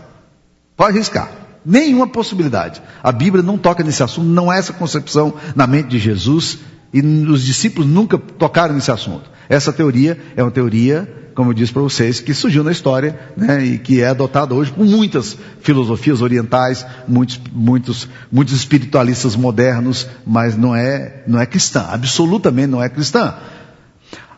Pode 0.76 0.96
arriscar. 0.96 1.32
Nenhuma 1.66 2.08
possibilidade. 2.08 2.82
A 3.04 3.12
Bíblia 3.12 3.44
não 3.44 3.58
toca 3.58 3.84
nesse 3.84 4.02
assunto, 4.02 4.28
não 4.28 4.50
há 4.50 4.58
essa 4.58 4.74
concepção 4.74 5.34
na 5.56 5.68
mente 5.68 5.90
de 5.90 6.00
Jesus 6.00 6.60
e 6.94 7.02
os 7.02 7.44
discípulos 7.44 7.88
nunca 7.88 8.18
tocaram 8.18 8.74
nesse 8.74 8.92
assunto. 8.92 9.30
Essa 9.48 9.72
teoria 9.72 10.18
é 10.36 10.44
uma 10.44 10.52
teoria, 10.52 11.19
como 11.40 11.52
eu 11.52 11.54
disse 11.54 11.72
para 11.72 11.82
vocês, 11.82 12.20
que 12.20 12.34
surgiu 12.34 12.66
na 12.66 12.72
história 12.74 13.18
né, 13.38 13.64
e 13.64 13.78
que 13.78 14.02
é 14.02 14.08
adotada 14.08 14.54
hoje 14.54 14.74
por 14.74 14.86
muitas 14.86 15.38
filosofias 15.62 16.22
orientais, 16.22 16.86
muitos, 17.08 17.40
muitos, 17.54 18.10
muitos 18.30 18.54
espiritualistas 18.54 19.38
modernos, 19.38 20.06
mas 20.28 20.58
não 20.58 20.76
é, 20.76 21.24
não 21.26 21.40
é 21.40 21.46
cristã, 21.46 21.86
absolutamente 21.92 22.68
não 22.68 22.84
é 22.84 22.90
cristã. 22.90 23.36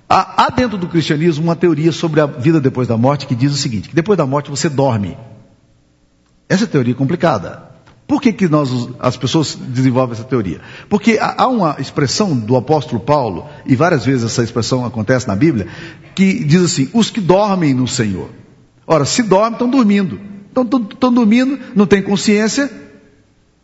Há, 0.08 0.43
há 0.43 0.50
dentro 0.51 0.77
do 0.77 0.88
cristianismo 0.88 1.43
uma 1.43 1.55
teoria 1.55 1.91
sobre 1.91 2.22
a 2.22 2.27
vida 2.27 2.62
depois 2.62 2.88
da 2.88 2.96
morte 2.96 3.25
que 3.25 3.34
diz 3.34 3.51
o 3.51 3.58
seguinte: 3.58 3.89
que 3.89 3.96
depois 3.96 4.15
da 4.15 4.27
morte 4.27 4.51
você 4.51 4.70
dorme. 4.70 5.17
Essa 6.48 6.67
teoria 6.67 6.93
é 6.93 6.96
complicada. 6.96 7.70
Por 8.11 8.21
que, 8.21 8.33
que 8.33 8.49
nós, 8.49 8.69
as 8.99 9.15
pessoas 9.15 9.55
desenvolvem 9.55 10.11
essa 10.11 10.25
teoria? 10.25 10.59
Porque 10.89 11.17
há 11.17 11.47
uma 11.47 11.77
expressão 11.79 12.35
do 12.35 12.57
apóstolo 12.57 12.99
Paulo, 12.99 13.45
e 13.65 13.73
várias 13.73 14.05
vezes 14.05 14.25
essa 14.25 14.43
expressão 14.43 14.83
acontece 14.83 15.29
na 15.29 15.33
Bíblia, 15.33 15.67
que 16.13 16.43
diz 16.43 16.61
assim: 16.61 16.89
os 16.93 17.09
que 17.09 17.21
dormem 17.21 17.73
no 17.73 17.87
Senhor. 17.87 18.27
Ora, 18.85 19.05
se 19.05 19.23
dormem, 19.23 19.53
estão 19.53 19.69
dormindo. 19.69 20.19
Estão, 20.45 21.13
dormindo, 21.13 21.57
não 21.73 21.87
têm 21.87 22.01
consciência, 22.01 22.69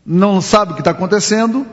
não 0.05 0.39
sabem 0.39 0.71
o 0.71 0.75
que 0.75 0.81
está 0.81 0.91
acontecendo, 0.91 1.65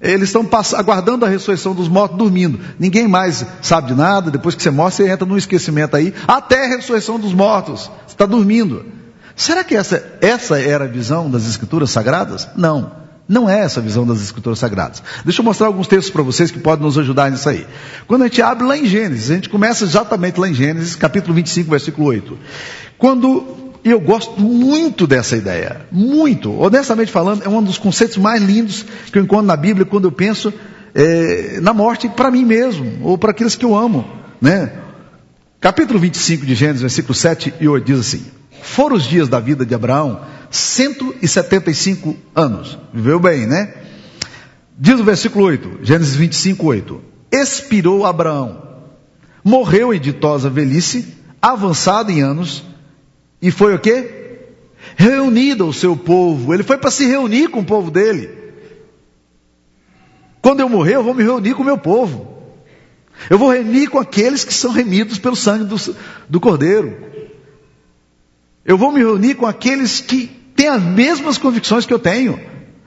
eles 0.00 0.30
estão 0.30 0.48
aguardando 0.78 1.26
a 1.26 1.28
ressurreição 1.28 1.74
dos 1.74 1.88
mortos, 1.88 2.16
dormindo. 2.16 2.58
Ninguém 2.78 3.06
mais 3.06 3.44
sabe 3.60 3.88
de 3.88 3.94
nada, 3.94 4.30
depois 4.30 4.54
que 4.54 4.62
você 4.62 4.70
morre, 4.70 4.92
você 4.92 5.10
entra 5.10 5.26
num 5.26 5.36
esquecimento 5.36 5.94
aí, 5.94 6.14
até 6.26 6.64
a 6.64 6.68
ressurreição 6.68 7.20
dos 7.20 7.34
mortos. 7.34 7.90
Você 8.06 8.14
está 8.14 8.24
dormindo. 8.24 9.03
Será 9.36 9.64
que 9.64 9.74
essa, 9.74 10.02
essa 10.20 10.60
era 10.60 10.84
a 10.84 10.88
visão 10.88 11.30
das 11.30 11.46
Escrituras 11.48 11.90
Sagradas? 11.90 12.48
Não. 12.56 13.04
Não 13.26 13.48
é 13.48 13.60
essa 13.60 13.80
a 13.80 13.82
visão 13.82 14.06
das 14.06 14.20
Escrituras 14.20 14.58
Sagradas. 14.58 15.02
Deixa 15.24 15.40
eu 15.40 15.44
mostrar 15.44 15.66
alguns 15.66 15.88
textos 15.88 16.12
para 16.12 16.22
vocês 16.22 16.50
que 16.50 16.58
podem 16.58 16.84
nos 16.84 16.98
ajudar 16.98 17.30
nisso 17.30 17.48
aí. 17.48 17.66
Quando 18.06 18.22
a 18.22 18.26
gente 18.26 18.42
abre 18.42 18.66
lá 18.66 18.76
em 18.76 18.84
Gênesis, 18.84 19.30
a 19.30 19.34
gente 19.34 19.48
começa 19.48 19.84
exatamente 19.84 20.38
lá 20.38 20.48
em 20.48 20.54
Gênesis, 20.54 20.94
capítulo 20.94 21.34
25, 21.34 21.70
versículo 21.70 22.06
8. 22.08 22.38
Quando 22.98 23.72
eu 23.82 23.98
gosto 23.98 24.40
muito 24.40 25.06
dessa 25.06 25.36
ideia, 25.36 25.86
muito. 25.90 26.52
Honestamente 26.52 27.10
falando, 27.10 27.42
é 27.42 27.48
um 27.48 27.62
dos 27.62 27.78
conceitos 27.78 28.18
mais 28.18 28.42
lindos 28.42 28.84
que 29.10 29.18
eu 29.18 29.22
encontro 29.22 29.46
na 29.46 29.56
Bíblia 29.56 29.86
quando 29.86 30.04
eu 30.04 30.12
penso 30.12 30.52
é, 30.94 31.58
na 31.60 31.72
morte 31.72 32.08
para 32.08 32.30
mim 32.30 32.44
mesmo, 32.44 32.98
ou 33.02 33.16
para 33.16 33.30
aqueles 33.30 33.56
que 33.56 33.64
eu 33.64 33.74
amo. 33.74 34.06
Né? 34.40 34.70
Capítulo 35.60 35.98
25 35.98 36.44
de 36.44 36.54
Gênesis, 36.54 36.82
versículo 36.82 37.14
7 37.14 37.54
e 37.58 37.66
8 37.66 37.84
diz 37.84 38.00
assim: 38.00 38.26
foram 38.64 38.96
os 38.96 39.04
dias 39.04 39.28
da 39.28 39.38
vida 39.38 39.64
de 39.64 39.74
Abraão 39.74 40.22
175 40.50 42.16
anos. 42.34 42.78
Viveu 42.92 43.20
bem, 43.20 43.46
né? 43.46 43.74
Diz 44.76 44.98
o 44.98 45.04
versículo 45.04 45.44
8, 45.44 45.80
Gênesis 45.82 46.16
25, 46.16 46.66
8. 46.66 47.00
Expirou 47.30 48.06
Abraão, 48.06 48.62
morreu 49.44 49.92
em 49.92 50.00
ditosa 50.00 50.48
velhice, 50.48 51.14
avançado 51.42 52.10
em 52.10 52.22
anos, 52.22 52.64
e 53.40 53.50
foi 53.50 53.74
o 53.74 53.78
quê? 53.78 54.22
Reunido 54.96 55.64
ao 55.64 55.72
seu 55.72 55.96
povo. 55.96 56.54
Ele 56.54 56.62
foi 56.62 56.78
para 56.78 56.90
se 56.90 57.04
reunir 57.04 57.48
com 57.48 57.60
o 57.60 57.64
povo 57.64 57.90
dele. 57.90 58.30
Quando 60.40 60.60
eu 60.60 60.68
morrer, 60.68 60.96
eu 60.96 61.04
vou 61.04 61.14
me 61.14 61.22
reunir 61.22 61.54
com 61.54 61.62
o 61.62 61.66
meu 61.66 61.78
povo. 61.78 62.34
Eu 63.28 63.38
vou 63.38 63.52
reunir 63.52 63.88
com 63.88 63.98
aqueles 63.98 64.44
que 64.44 64.54
são 64.54 64.72
remidos 64.72 65.18
pelo 65.18 65.36
sangue 65.36 65.64
do, 65.64 65.76
do 66.28 66.40
Cordeiro. 66.40 67.13
Eu 68.64 68.78
vou 68.78 68.90
me 68.90 69.00
reunir 69.00 69.34
com 69.34 69.46
aqueles 69.46 70.00
que 70.00 70.26
têm 70.56 70.68
as 70.68 70.82
mesmas 70.82 71.36
convicções 71.36 71.84
que 71.84 71.92
eu 71.92 71.98
tenho. 71.98 72.40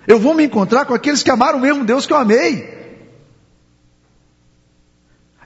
Eu 0.07 0.19
vou 0.19 0.33
me 0.33 0.43
encontrar 0.43 0.85
com 0.85 0.93
aqueles 0.93 1.21
que 1.21 1.29
amaram 1.29 1.59
o 1.59 1.61
mesmo 1.61 1.83
Deus 1.83 2.05
que 2.05 2.13
eu 2.13 2.17
amei. 2.17 2.77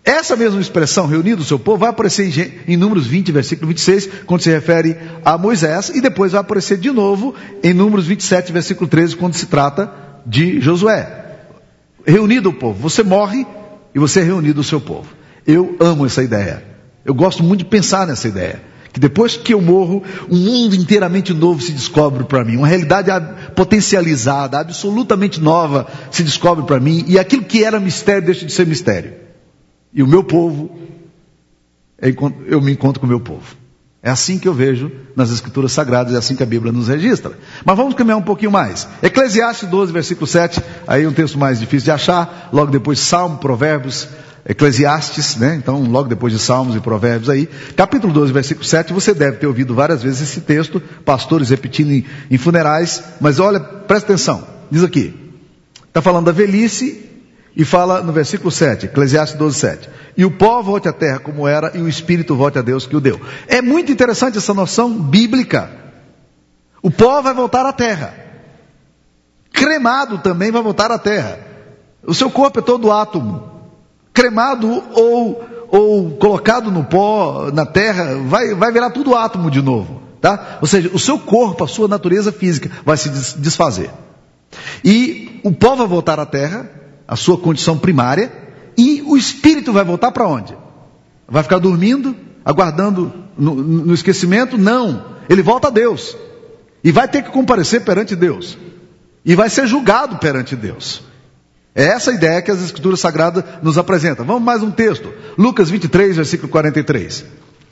Essa 0.04 0.36
mesma 0.36 0.60
expressão, 0.60 1.06
reunido 1.06 1.42
o 1.42 1.46
seu 1.46 1.60
povo, 1.60 1.80
vai 1.80 1.90
aparecer 1.90 2.64
em, 2.68 2.76
Números 2.76 3.06
20, 3.06 3.32
versículo 3.32 3.68
26, 3.68 4.10
quando 4.26 4.42
se 4.42 4.50
refere 4.50 4.98
a 5.24 5.38
Moisés, 5.38 5.90
e 5.90 6.02
depois 6.02 6.32
vai 6.32 6.42
aparecer 6.42 6.78
de 6.78 6.92
novo 6.92 7.36
em 7.62 7.74
Números 7.74 8.08
27, 8.08 8.52
versículo 8.52 8.90
13, 8.90 9.16
quando 9.16 9.36
se 9.36 9.46
trata 9.46 9.94
de 10.26 10.60
Josué. 10.60 11.20
Reunido 12.06 12.50
o 12.50 12.54
povo, 12.54 12.80
você 12.82 13.04
morre 13.04 13.46
e 13.94 14.00
você 14.00 14.22
é 14.22 14.24
reunido 14.24 14.62
o 14.62 14.64
seu 14.64 14.82
povo. 14.82 15.14
Eu 15.46 15.76
amo 15.80 16.06
essa 16.06 16.24
ideia. 16.24 16.64
Eu 17.06 17.14
gosto 17.14 17.44
muito 17.44 17.60
de 17.60 17.66
pensar 17.66 18.08
nessa 18.08 18.28
ideia. 18.28 18.71
Que 18.94 19.00
depois 19.00 19.38
que 19.38 19.54
eu 19.54 19.62
morro, 19.62 20.04
um 20.30 20.38
mundo 20.38 20.76
inteiramente 20.76 21.34
novo 21.34 21.62
se 21.62 21.72
descobre 21.72 22.26
para 22.26 22.44
mim, 22.44 22.58
uma 22.58 22.68
realidade 22.68 23.10
potencializada, 23.56 24.60
absolutamente 24.60 25.40
nova 25.40 25.88
se 26.12 26.24
descobre 26.24 26.66
para 26.66 26.80
mim, 26.80 27.06
e 27.08 27.18
aquilo 27.18 27.44
que 27.44 27.64
era 27.64 27.80
mistério 27.80 28.26
deixa 28.26 28.46
de 28.46 28.52
ser 28.52 28.68
mistério. 28.68 29.14
E 29.94 30.04
o 30.04 30.08
meu 30.08 30.24
povo, 30.24 30.78
eu 32.48 32.62
me 32.62 32.74
encontro 32.74 33.00
com 33.00 33.06
o 33.06 33.10
meu 33.10 33.20
povo. 33.20 33.62
É 34.04 34.10
assim 34.10 34.40
que 34.40 34.48
eu 34.48 34.54
vejo 34.54 34.92
nas 35.16 35.32
Escrituras 35.32 35.72
Sagradas, 35.72 36.16
é 36.16 36.18
assim 36.18 36.36
que 36.36 36.42
a 36.42 36.46
Bíblia 36.46 36.72
nos 36.72 36.88
registra. 36.88 37.34
Mas 37.64 37.78
vamos 37.78 37.94
caminhar 37.94 38.18
um 38.18 38.24
pouquinho 38.24 38.52
mais. 38.52 38.88
Eclesiastes 39.02 39.70
12, 39.70 39.94
versículo 39.94 40.26
7, 40.26 40.60
aí 40.88 41.06
um 41.06 41.14
texto 41.14 41.38
mais 41.38 41.60
difícil 41.60 41.86
de 41.86 41.92
achar, 41.92 42.50
logo 42.52 42.72
depois 42.72 43.00
Salmo, 43.00 43.38
Provérbios, 43.38 44.08
Eclesiastes, 44.48 45.36
né? 45.36 45.56
Então, 45.56 45.84
logo 45.84 46.10
depois 46.10 46.34
de 46.34 46.40
Salmos 46.40 46.76
e 46.76 46.80
Provérbios 46.80 47.30
aí, 47.30 47.48
capítulo 47.76 48.12
12, 48.12 48.34
versículo 48.34 48.66
7, 48.66 48.92
você 48.92 49.14
deve 49.14 49.38
ter 49.38 49.48
ouvido 49.48 49.76
várias 49.76 50.02
vezes 50.02 50.22
esse 50.22 50.42
texto, 50.42 50.82
pastores 51.06 51.50
repetindo 51.50 51.92
em, 51.92 52.06
em 52.30 52.38
funerais, 52.38 53.04
mas 53.20 53.40
olha, 53.40 53.60
presta 53.60 54.12
atenção, 54.12 54.48
diz 54.70 54.84
aqui, 54.84 55.14
está 55.88 56.02
falando 56.02 56.26
da 56.26 56.32
velhice 56.32 57.08
e 57.56 57.64
fala 57.64 58.02
no 58.02 58.12
versículo 58.12 58.50
7, 58.50 58.88
Eclesiastes 58.88 59.38
12, 59.38 59.60
7. 59.60 59.90
E 60.18 60.26
o 60.26 60.32
pó 60.32 60.62
volte 60.62 60.88
à 60.88 60.94
terra 60.94 61.20
como 61.20 61.48
era, 61.48 61.72
e 61.76 61.82
o 61.82 61.88
espírito 61.88 62.36
volte 62.36 62.58
a 62.58 62.62
Deus 62.62 62.88
que 62.88 62.96
o 62.96 63.02
deu. 63.02 63.22
É 63.48 63.62
muito 63.62 63.92
interessante 63.92 64.38
essa 64.38 64.54
noção 64.54 64.92
bíblica. 64.92 65.70
O 66.82 66.90
pó 66.90 67.22
vai 67.22 67.34
voltar 67.34 67.66
à 67.66 67.72
terra. 67.72 68.16
Cremado 69.54 70.18
também 70.18 70.52
vai 70.52 70.64
voltar 70.64 70.92
à 70.92 70.98
terra. 70.98 71.40
O 72.04 72.14
seu 72.14 72.32
corpo 72.32 72.60
é 72.60 72.62
todo 72.62 72.92
átomo 72.92 73.51
cremado 74.14 74.84
ou, 74.94 75.44
ou 75.70 76.12
colocado 76.12 76.72
no 76.72 76.84
pó, 76.84 77.50
na 77.54 77.66
terra, 77.66 78.16
vai, 78.26 78.54
vai 78.54 78.72
virar 78.72 78.90
tudo 78.92 79.16
átomo 79.16 79.50
de 79.50 79.62
novo. 79.62 80.02
Tá? 80.20 80.60
Ou 80.62 80.68
seja, 80.68 80.92
o 80.94 81.00
seu 81.00 81.18
corpo, 81.18 81.64
a 81.64 81.68
sua 81.68 81.88
natureza 81.88 82.32
física 82.32 82.70
vai 82.86 82.96
se 82.96 83.10
desfazer. 83.40 83.90
E 84.84 85.40
o 85.44 85.52
pó 85.52 85.76
vai 85.76 85.88
voltar 85.88 86.20
à 86.20 86.26
terra, 86.26 86.70
a 87.08 87.16
sua 87.16 87.38
condição 87.38 87.78
primária, 87.78 88.32
e 88.78 89.02
o 89.06 89.18
espírito 89.18 89.74
vai 89.74 89.84
voltar 89.84 90.12
para 90.12 90.28
onde? 90.28 90.56
Vai 91.28 91.44
ficar 91.44 91.58
dormindo, 91.58 92.16
aguardando 92.46 93.12
no, 93.38 93.56
no 93.56 93.94
esquecimento? 93.94 94.58
Não. 94.58 95.06
Ele 95.30 95.42
volta 95.42 95.70
a 95.70 95.72
Deus. 95.72 96.16
E 96.84 96.92
vai 96.92 97.08
ter 97.08 97.24
que 97.24 97.32
comparecer 97.32 97.82
perante 97.82 98.16
Deus. 98.16 98.58
E 99.24 99.36
vai 99.36 99.50
ser 99.50 99.68
julgado 99.68 100.18
perante 100.18 100.56
Deus. 100.56 101.04
É 101.74 101.86
essa 101.86 102.12
a 102.12 102.14
ideia 102.14 102.42
que 102.42 102.52
as 102.52 102.62
Escrituras 102.62 103.00
Sagradas 103.00 103.44
nos 103.62 103.78
apresentam. 103.78 104.26
Vamos 104.26 104.44
mais 104.44 104.62
um 104.62 104.72
texto. 104.72 105.14
Lucas 105.38 105.70
23, 105.70 106.18
versículo 106.18 106.50
43. 106.50 107.26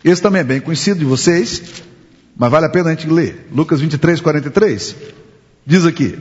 Esse 0.03 0.21
também 0.21 0.41
é 0.41 0.45
bem 0.45 0.61
conhecido 0.61 0.99
de 0.99 1.05
vocês, 1.05 1.83
mas 2.37 2.49
vale 2.49 2.65
a 2.65 2.69
pena 2.69 2.89
a 2.89 2.93
gente 2.93 3.09
ler. 3.09 3.47
Lucas 3.51 3.81
23, 3.81 4.21
43. 4.21 4.95
Diz 5.65 5.85
aqui. 5.85 6.17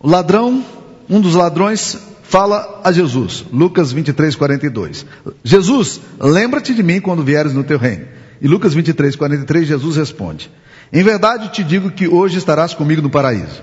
O 0.00 0.08
ladrão, 0.08 0.64
um 1.08 1.20
dos 1.20 1.34
ladrões, 1.34 1.98
fala 2.24 2.80
a 2.82 2.90
Jesus. 2.90 3.44
Lucas 3.52 3.92
23, 3.92 4.34
42. 4.34 5.04
Jesus, 5.44 6.00
lembra-te 6.18 6.74
de 6.74 6.82
mim 6.82 7.00
quando 7.00 7.22
vieres 7.22 7.52
no 7.52 7.62
teu 7.62 7.78
reino. 7.78 8.06
E 8.40 8.48
Lucas 8.48 8.72
23, 8.72 9.14
43, 9.14 9.68
Jesus 9.68 9.96
responde. 9.96 10.50
Em 10.92 11.02
verdade 11.02 11.48
te 11.48 11.64
digo 11.64 11.90
que 11.90 12.06
hoje 12.06 12.36
estarás 12.36 12.74
comigo 12.74 13.00
no 13.00 13.08
paraíso. 13.08 13.62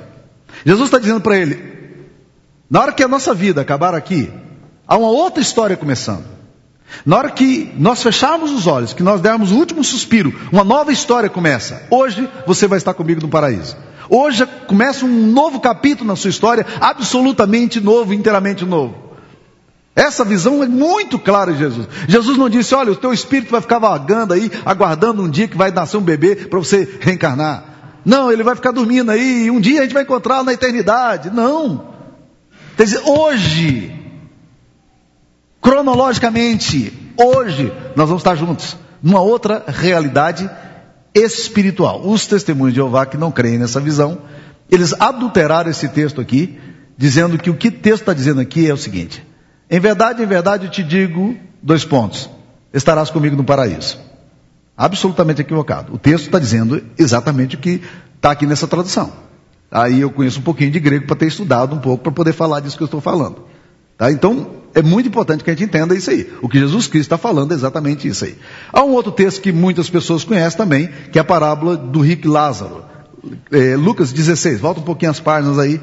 Jesus 0.66 0.86
está 0.86 0.98
dizendo 0.98 1.22
para 1.22 1.38
ele: 1.38 1.62
na 2.70 2.82
hora 2.82 2.92
que 2.92 3.04
a 3.04 3.08
nossa 3.08 3.34
vida 3.34 3.62
acabar 3.62 3.94
aqui, 3.94 4.32
há 4.88 4.98
uma 4.98 5.10
outra 5.10 5.42
história 5.42 5.78
começando. 5.78 6.26
Na 7.06 7.18
hora 7.18 7.30
que 7.30 7.72
nós 7.78 8.02
fecharmos 8.02 8.52
os 8.52 8.66
olhos, 8.66 8.94
que 8.94 9.04
nós 9.04 9.22
dermos 9.22 9.52
o 9.52 9.58
último 9.58 9.84
suspiro, 9.84 10.34
uma 10.52 10.64
nova 10.64 10.92
história 10.92 11.30
começa. 11.30 11.84
Hoje 11.92 12.28
você 12.48 12.68
vai 12.68 12.78
estar 12.80 12.96
comigo 12.96 13.22
no 13.22 13.28
paraíso. 13.28 13.78
Hoje 14.10 14.44
começa 14.66 15.06
um 15.06 15.32
novo 15.32 15.60
capítulo 15.60 16.08
na 16.08 16.16
sua 16.16 16.32
história, 16.32 16.66
absolutamente 16.82 17.80
novo, 17.80 18.12
inteiramente 18.12 18.66
novo. 18.66 19.09
Essa 20.00 20.24
visão 20.24 20.64
é 20.64 20.66
muito 20.66 21.20
clara 21.20 21.52
de 21.52 21.60
Jesus. 21.60 21.86
Jesus 22.08 22.38
não 22.38 22.48
disse, 22.48 22.74
olha, 22.74 22.94
o 22.94 22.96
teu 22.96 23.12
espírito 23.12 23.52
vai 23.52 23.60
ficar 23.60 23.80
vagando 23.80 24.34
aí, 24.34 24.50
aguardando 24.66 25.22
um 25.22 25.30
dia 25.30 25.46
que 25.46 25.58
vai 25.58 25.72
nascer 25.72 25.98
um 25.98 26.02
bebê 26.02 26.38
para 26.38 26.58
você 26.58 26.88
reencarnar. 27.02 27.66
Não, 28.06 28.32
ele 28.32 28.42
vai 28.42 28.56
ficar 28.56 28.72
dormindo 28.72 29.12
aí, 29.12 29.48
e 29.48 29.52
um 29.52 29.60
dia 29.60 29.82
a 29.82 29.84
gente 29.84 29.94
vai 29.94 30.04
encontrá-lo 30.04 30.46
na 30.46 30.54
eternidade. 30.54 31.30
Não. 31.30 31.90
Quer 32.78 32.86
dizer, 32.86 33.02
hoje, 33.06 33.94
cronologicamente, 35.62 36.94
hoje, 37.18 37.70
nós 37.94 38.08
vamos 38.08 38.22
estar 38.22 38.36
juntos, 38.36 38.78
numa 39.04 39.20
outra 39.20 39.66
realidade 39.68 40.50
espiritual. 41.14 42.08
Os 42.08 42.26
testemunhos 42.26 42.74
de 42.74 42.78
Jeová 42.78 43.06
que 43.06 43.18
não 43.18 43.32
creem 43.32 43.58
nessa 43.58 43.82
visão, 43.82 44.20
eles 44.72 44.94
adulteraram 44.98 45.70
esse 45.70 45.90
texto 45.90 46.22
aqui, 46.22 46.58
dizendo 46.98 47.38
que 47.38 47.50
o 47.50 47.58
que 47.58 47.68
o 47.68 47.72
texto 47.74 48.04
está 48.04 48.14
dizendo 48.14 48.40
aqui 48.40 48.66
é 48.66 48.74
o 48.74 48.78
seguinte: 48.78 49.28
em 49.70 49.80
verdade, 49.80 50.24
em 50.24 50.26
verdade 50.26 50.66
eu 50.66 50.72
te 50.72 50.84
digo, 50.84 51.38
dois 51.62 51.86
pontos, 51.86 52.30
estarás 52.74 53.10
comigo 53.10 53.36
no 53.36 53.44
paraíso. 53.44 54.00
Absolutamente 54.76 55.42
equivocado. 55.42 55.94
O 55.94 55.98
texto 55.98 56.26
está 56.26 56.40
dizendo 56.40 56.82
exatamente 56.98 57.56
o 57.56 57.60
que 57.60 57.82
está 58.16 58.32
aqui 58.32 58.46
nessa 58.46 58.68
tradução. 58.68 59.12
Aí 59.72 60.02
eu 60.02 60.10
conheço 60.10 60.40
um 60.40 60.44
pouquinho 60.44 60.72
de 60.72 60.80
grego 60.80 61.06
para 61.06 61.16
ter 61.16 61.28
estudado 61.28 61.76
um 61.76 61.80
pouco 61.80 62.04
para 62.04 62.12
poder 62.12 62.34
falar 62.34 62.60
disso 62.62 62.78
que 62.78 62.84
eu 62.84 62.86
estou 62.86 63.02
falando. 63.02 63.44
Tá? 63.98 64.12
Então, 64.12 64.52
é 64.74 64.82
muito 64.82 65.08
importante 65.10 65.44
que 65.44 65.50
a 65.50 65.54
gente 65.54 65.66
entenda 65.66 65.94
isso 65.94 66.10
aí. 66.10 66.32
O 66.42 66.48
que 66.48 66.58
Jesus 66.58 66.88
Cristo 66.88 67.08
está 67.08 67.18
falando 67.18 67.52
é 67.52 67.56
exatamente 67.56 68.08
isso 68.08 68.24
aí. 68.24 68.38
Há 68.72 68.82
um 68.82 68.92
outro 68.92 69.12
texto 69.12 69.42
que 69.42 69.52
muitas 69.52 69.90
pessoas 69.90 70.24
conhecem 70.24 70.58
também, 70.58 70.90
que 71.12 71.20
é 71.20 71.22
a 71.22 71.26
parábola 71.26 71.76
do 71.76 72.00
rico 72.00 72.30
Lázaro. 72.30 72.86
É, 73.52 73.76
Lucas 73.76 74.14
16, 74.14 74.62
volta 74.62 74.80
um 74.80 74.84
pouquinho 74.84 75.12
as 75.12 75.20
páginas 75.20 75.60
aí 75.60 75.82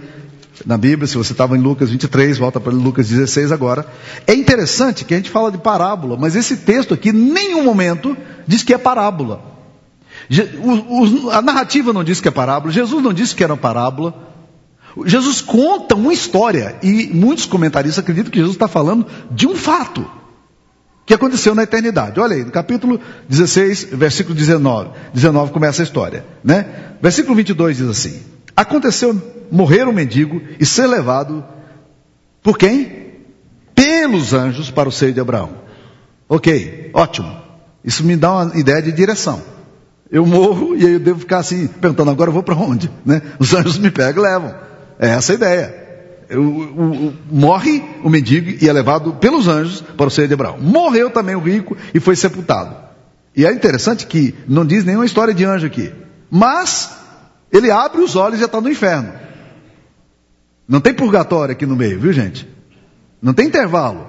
na 0.64 0.78
Bíblia, 0.78 1.06
se 1.06 1.16
você 1.16 1.32
estava 1.32 1.56
em 1.56 1.60
Lucas 1.60 1.90
23, 1.90 2.38
volta 2.38 2.58
para 2.58 2.72
Lucas 2.72 3.08
16 3.08 3.52
agora. 3.52 3.86
É 4.26 4.34
interessante 4.34 5.04
que 5.04 5.12
a 5.12 5.16
gente 5.16 5.30
fala 5.30 5.50
de 5.50 5.58
parábola, 5.58 6.16
mas 6.18 6.34
esse 6.34 6.56
texto 6.58 6.94
aqui, 6.94 7.10
em 7.10 7.12
nenhum 7.12 7.62
momento, 7.62 8.16
diz 8.46 8.62
que 8.62 8.72
é 8.72 8.78
parábola. 8.78 9.42
A 11.32 11.42
narrativa 11.42 11.92
não 11.92 12.02
diz 12.02 12.20
que 12.20 12.28
é 12.28 12.30
parábola, 12.30 12.72
Jesus 12.72 13.02
não 13.02 13.12
disse 13.12 13.34
que 13.34 13.44
era 13.44 13.56
parábola. 13.56 14.14
Jesus 15.04 15.42
conta 15.42 15.94
uma 15.94 16.12
história, 16.12 16.76
e 16.82 17.10
muitos 17.12 17.44
comentaristas 17.44 18.02
acreditam 18.02 18.30
que 18.30 18.38
Jesus 18.38 18.54
está 18.54 18.66
falando 18.66 19.06
de 19.30 19.46
um 19.46 19.54
fato 19.54 20.08
que 21.04 21.12
aconteceu 21.12 21.54
na 21.54 21.64
eternidade. 21.64 22.18
Olha 22.18 22.34
aí, 22.34 22.44
no 22.44 22.50
capítulo 22.50 22.98
16, 23.28 23.88
versículo 23.92 24.34
19. 24.34 24.90
19 25.12 25.52
começa 25.52 25.82
a 25.82 25.84
história, 25.84 26.24
né? 26.42 26.94
Versículo 27.00 27.36
22 27.36 27.76
diz 27.76 27.88
assim: 27.88 28.22
Aconteceu 28.56 29.35
morrer 29.50 29.86
um 29.86 29.92
mendigo 29.92 30.40
e 30.58 30.66
ser 30.66 30.86
levado 30.86 31.44
por 32.42 32.56
quem? 32.56 33.06
Pelos 33.74 34.32
anjos 34.32 34.70
para 34.70 34.88
o 34.88 34.92
seio 34.92 35.12
de 35.12 35.20
Abraão. 35.20 35.50
Ok, 36.28 36.90
ótimo. 36.94 37.36
Isso 37.84 38.04
me 38.04 38.16
dá 38.16 38.32
uma 38.32 38.56
ideia 38.56 38.80
de 38.80 38.92
direção. 38.92 39.42
Eu 40.10 40.24
morro 40.24 40.76
e 40.76 40.86
aí 40.86 40.92
eu 40.92 41.00
devo 41.00 41.18
ficar 41.18 41.38
assim, 41.38 41.66
perguntando, 41.66 42.10
agora 42.12 42.28
eu 42.28 42.32
vou 42.32 42.44
para 42.44 42.54
onde? 42.54 42.88
Né? 43.04 43.20
Os 43.40 43.52
anjos 43.52 43.78
me 43.78 43.90
pegam 43.90 44.22
e 44.22 44.28
levam. 44.28 44.54
É 44.98 45.08
essa 45.08 45.32
a 45.32 45.34
ideia. 45.34 45.74
Eu, 46.28 46.42
o, 46.42 47.08
o, 47.08 47.14
morre 47.30 47.82
o 48.04 48.08
mendigo 48.08 48.64
e 48.64 48.68
é 48.68 48.72
levado 48.72 49.14
pelos 49.14 49.48
anjos 49.48 49.80
para 49.80 50.06
o 50.06 50.10
seio 50.10 50.28
de 50.28 50.34
Abraão. 50.34 50.58
Morreu 50.60 51.10
também 51.10 51.34
o 51.34 51.40
rico 51.40 51.76
e 51.92 51.98
foi 51.98 52.14
sepultado. 52.14 52.76
E 53.34 53.44
é 53.44 53.52
interessante 53.52 54.06
que 54.06 54.34
não 54.46 54.64
diz 54.64 54.84
nenhuma 54.84 55.04
história 55.04 55.34
de 55.34 55.44
anjo 55.44 55.66
aqui. 55.66 55.92
Mas 56.30 56.92
ele 57.52 57.72
abre 57.72 58.00
os 58.00 58.14
olhos 58.14 58.36
e 58.36 58.40
já 58.40 58.46
está 58.46 58.60
no 58.60 58.70
inferno. 58.70 59.12
Não 60.68 60.80
tem 60.80 60.92
purgatório 60.92 61.52
aqui 61.52 61.64
no 61.64 61.76
meio, 61.76 62.00
viu 62.00 62.12
gente? 62.12 62.48
Não 63.22 63.32
tem 63.32 63.46
intervalo. 63.46 64.06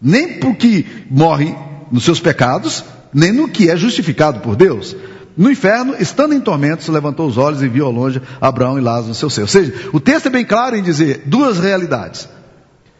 Nem 0.00 0.38
porque 0.38 0.84
morre 1.10 1.54
nos 1.90 2.04
seus 2.04 2.20
pecados, 2.20 2.84
nem 3.12 3.32
no 3.32 3.48
que 3.48 3.70
é 3.70 3.76
justificado 3.76 4.40
por 4.40 4.56
Deus. 4.56 4.94
No 5.36 5.50
inferno, 5.50 5.94
estando 5.98 6.34
em 6.34 6.40
tormentos, 6.40 6.88
levantou 6.88 7.26
os 7.26 7.38
olhos 7.38 7.62
e 7.62 7.68
viu 7.68 7.86
ao 7.86 7.92
longe 7.92 8.20
Abraão 8.40 8.78
e 8.78 8.80
Lázaro 8.80 9.08
no 9.08 9.14
seu 9.14 9.30
seio. 9.30 9.44
Ou 9.44 9.48
seja, 9.48 9.90
o 9.92 10.00
texto 10.00 10.26
é 10.26 10.30
bem 10.30 10.44
claro 10.44 10.76
em 10.76 10.82
dizer 10.82 11.22
duas 11.26 11.58
realidades: 11.58 12.28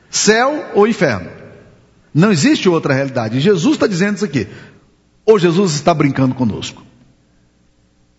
céu 0.08 0.70
ou 0.74 0.86
inferno. 0.86 1.30
Não 2.14 2.32
existe 2.32 2.68
outra 2.68 2.94
realidade. 2.94 3.40
Jesus 3.40 3.74
está 3.74 3.86
dizendo 3.86 4.16
isso 4.16 4.24
aqui. 4.24 4.48
Ou 5.24 5.38
Jesus 5.38 5.74
está 5.74 5.94
brincando 5.94 6.34
conosco. 6.34 6.82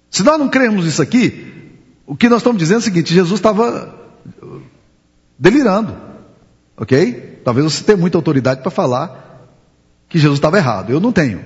Se 0.10 0.24
nós 0.24 0.38
não 0.38 0.50
cremos 0.50 0.86
isso 0.86 1.02
aqui, 1.02 1.48
o 2.06 2.16
que 2.16 2.30
nós 2.30 2.40
estamos 2.40 2.60
dizendo 2.60 2.78
é 2.78 2.80
o 2.80 2.84
seguinte: 2.84 3.14
Jesus 3.14 3.40
estava 3.40 4.01
delirando. 5.38 5.96
Ok? 6.78 7.42
Talvez 7.44 7.66
você 7.66 7.84
tenha 7.84 7.98
muita 7.98 8.18
autoridade 8.18 8.62
para 8.62 8.72
falar 8.72 9.48
que 10.08 10.20
Jesus 10.20 10.38
estava 10.38 10.58
errado. 10.58 10.92
Eu 10.92 11.00
não 11.00 11.12
tenho. 11.12 11.42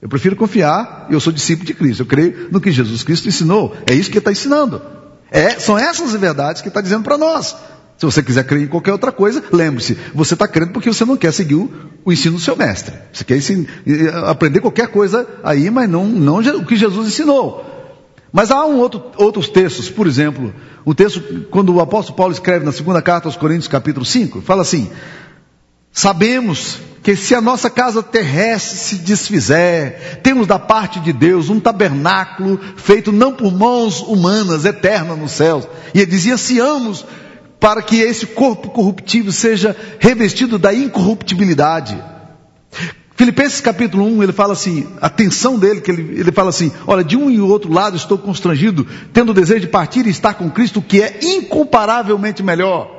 Eu 0.00 0.08
prefiro 0.08 0.36
confiar, 0.36 1.06
eu 1.10 1.18
sou 1.18 1.32
discípulo 1.32 1.66
de 1.66 1.74
Cristo. 1.74 2.02
Eu 2.02 2.06
creio 2.06 2.48
no 2.50 2.60
que 2.60 2.70
Jesus 2.70 3.02
Cristo 3.02 3.28
ensinou. 3.28 3.74
É 3.90 3.94
isso 3.94 4.10
que 4.10 4.16
ele 4.16 4.20
está 4.20 4.32
ensinando. 4.32 4.80
É, 5.30 5.58
são 5.58 5.78
essas 5.78 6.12
verdades 6.12 6.62
que 6.62 6.68
ele 6.68 6.70
está 6.70 6.80
dizendo 6.80 7.02
para 7.02 7.18
nós. 7.18 7.56
Se 7.98 8.04
você 8.04 8.22
quiser 8.22 8.44
crer 8.44 8.62
em 8.62 8.66
qualquer 8.66 8.92
outra 8.92 9.10
coisa, 9.10 9.42
lembre-se, 9.50 9.96
você 10.14 10.34
está 10.34 10.46
crendo 10.46 10.72
porque 10.72 10.92
você 10.92 11.04
não 11.04 11.16
quer 11.16 11.32
seguir 11.32 11.54
o, 11.54 11.70
o 12.04 12.12
ensino 12.12 12.36
do 12.36 12.40
seu 12.40 12.54
mestre. 12.54 12.94
Você 13.12 13.24
quer 13.24 13.38
aprender 14.26 14.60
qualquer 14.60 14.88
coisa 14.88 15.26
aí, 15.42 15.70
mas 15.70 15.88
não, 15.88 16.04
não 16.06 16.38
o 16.38 16.66
que 16.66 16.76
Jesus 16.76 17.08
ensinou. 17.08 17.75
Mas 18.32 18.50
há 18.50 18.64
um 18.66 18.78
outro, 18.78 19.02
outros 19.16 19.48
textos, 19.48 19.88
por 19.88 20.06
exemplo, 20.06 20.52
o 20.84 20.94
texto, 20.94 21.20
quando 21.50 21.74
o 21.74 21.80
apóstolo 21.80 22.16
Paulo 22.16 22.32
escreve 22.32 22.64
na 22.64 22.72
segunda 22.72 23.00
carta 23.00 23.28
aos 23.28 23.36
Coríntios, 23.36 23.68
capítulo 23.68 24.04
5, 24.04 24.40
fala 24.40 24.62
assim: 24.62 24.90
Sabemos 25.92 26.78
que 27.02 27.14
se 27.16 27.34
a 27.34 27.40
nossa 27.40 27.70
casa 27.70 28.02
terrestre 28.02 28.76
se 28.78 28.96
desfizer, 28.96 30.20
temos 30.22 30.46
da 30.46 30.58
parte 30.58 31.00
de 31.00 31.12
Deus 31.12 31.48
um 31.48 31.60
tabernáculo 31.60 32.60
feito 32.76 33.12
não 33.12 33.32
por 33.32 33.52
mãos 33.52 34.00
humanas, 34.00 34.64
eterna 34.64 35.14
nos 35.14 35.32
céus. 35.32 35.66
E 35.94 36.00
ele 36.00 36.10
dizia: 36.10 36.34
ansiamos 36.34 37.06
para 37.58 37.80
que 37.80 38.00
esse 38.00 38.26
corpo 38.26 38.70
corruptível 38.70 39.32
seja 39.32 39.74
revestido 39.98 40.58
da 40.58 40.74
incorruptibilidade. 40.74 41.96
Filipenses 43.16 43.62
capítulo 43.62 44.04
1, 44.04 44.22
ele 44.22 44.32
fala 44.32 44.52
assim, 44.52 44.86
a 45.00 45.08
tensão 45.08 45.58
dele, 45.58 45.80
que 45.80 45.90
ele, 45.90 46.20
ele 46.20 46.30
fala 46.30 46.50
assim, 46.50 46.70
olha, 46.86 47.02
de 47.02 47.16
um 47.16 47.30
e 47.30 47.40
outro 47.40 47.72
lado 47.72 47.96
estou 47.96 48.18
constrangido, 48.18 48.86
tendo 49.12 49.30
o 49.30 49.34
desejo 49.34 49.60
de 49.60 49.68
partir 49.68 50.06
e 50.06 50.10
estar 50.10 50.34
com 50.34 50.50
Cristo, 50.50 50.82
que 50.82 51.00
é 51.00 51.18
incomparavelmente 51.22 52.42
melhor. 52.42 52.90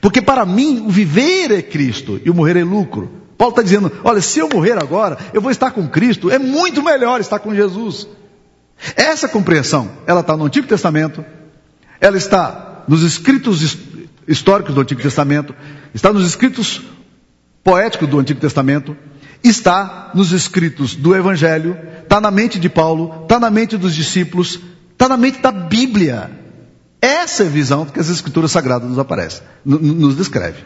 Porque 0.00 0.20
para 0.20 0.44
mim 0.44 0.84
o 0.86 0.90
viver 0.90 1.52
é 1.52 1.62
Cristo 1.62 2.20
e 2.24 2.30
o 2.30 2.34
morrer 2.34 2.56
é 2.56 2.64
lucro. 2.64 3.10
Paulo 3.38 3.52
está 3.52 3.62
dizendo: 3.62 3.92
olha, 4.02 4.20
se 4.20 4.40
eu 4.40 4.48
morrer 4.48 4.76
agora, 4.78 5.18
eu 5.32 5.40
vou 5.40 5.50
estar 5.50 5.70
com 5.70 5.86
Cristo, 5.88 6.30
é 6.30 6.38
muito 6.38 6.82
melhor 6.82 7.20
estar 7.20 7.38
com 7.38 7.54
Jesus. 7.54 8.08
Essa 8.96 9.28
compreensão, 9.28 9.90
ela 10.06 10.20
está 10.20 10.36
no 10.36 10.44
Antigo 10.44 10.66
Testamento, 10.66 11.24
ela 12.00 12.16
está 12.16 12.84
nos 12.88 13.02
escritos 13.02 13.76
históricos 14.26 14.74
do 14.74 14.80
Antigo 14.80 15.00
Testamento, 15.00 15.54
está 15.94 16.12
nos 16.12 16.26
escritos 16.26 16.82
poéticos 17.64 18.08
do 18.08 18.18
Antigo 18.18 18.38
Testamento, 18.38 18.94
está 19.42 20.12
nos 20.14 20.32
escritos 20.32 20.94
do 20.94 21.16
Evangelho, 21.16 21.76
está 22.02 22.20
na 22.20 22.30
mente 22.30 22.60
de 22.60 22.68
Paulo, 22.68 23.22
está 23.22 23.40
na 23.40 23.50
mente 23.50 23.76
dos 23.76 23.94
discípulos, 23.94 24.60
está 24.92 25.08
na 25.08 25.16
mente 25.16 25.40
da 25.40 25.50
Bíblia. 25.50 26.30
Essa 27.00 27.42
é 27.42 27.46
a 27.46 27.50
visão 27.50 27.84
que 27.86 27.98
as 27.98 28.08
escrituras 28.08 28.52
sagradas 28.52 28.88
nos 28.88 28.98
aparecem, 28.98 29.42
nos 29.64 30.16
descreve. 30.16 30.64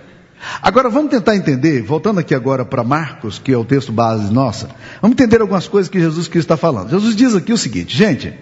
Agora 0.62 0.88
vamos 0.88 1.11
tentar 1.11 1.34
entender, 1.34 1.82
voltando 1.82 2.20
aqui 2.20 2.34
agora 2.34 2.64
para 2.64 2.84
Marcos, 2.84 3.40
que 3.40 3.52
é 3.52 3.56
o 3.56 3.64
texto 3.64 3.90
base 3.90 4.32
nossa, 4.32 4.70
vamos 5.00 5.14
entender 5.14 5.40
algumas 5.40 5.66
coisas 5.66 5.90
que 5.90 5.98
Jesus 5.98 6.28
Cristo 6.28 6.46
está 6.46 6.56
falando. 6.56 6.90
Jesus 6.90 7.16
diz 7.16 7.34
aqui 7.34 7.52
o 7.52 7.58
seguinte, 7.58 7.96
gente, 7.96 8.34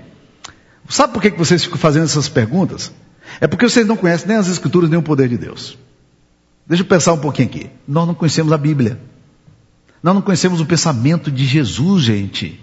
sabe 0.88 1.14
por 1.14 1.22
que 1.22 1.30
vocês 1.30 1.64
ficam 1.64 1.78
fazendo 1.78 2.04
essas 2.04 2.28
perguntas? 2.28 2.92
É 3.40 3.46
porque 3.46 3.68
vocês 3.68 3.86
não 3.86 3.96
conhecem 3.96 4.28
nem 4.28 4.36
as 4.36 4.48
escrituras 4.48 4.90
nem 4.90 4.98
o 4.98 5.02
poder 5.02 5.28
de 5.28 5.38
Deus. 5.38 5.78
Deixa 6.68 6.82
eu 6.82 6.86
pensar 6.86 7.12
um 7.12 7.18
pouquinho 7.18 7.48
aqui. 7.48 7.70
Nós 7.86 8.06
não 8.06 8.14
conhecemos 8.14 8.52
a 8.52 8.58
Bíblia. 8.58 8.98
Nós 10.02 10.14
não 10.14 10.22
conhecemos 10.22 10.60
o 10.60 10.66
pensamento 10.66 11.30
de 11.30 11.44
Jesus, 11.44 12.02
gente. 12.02 12.60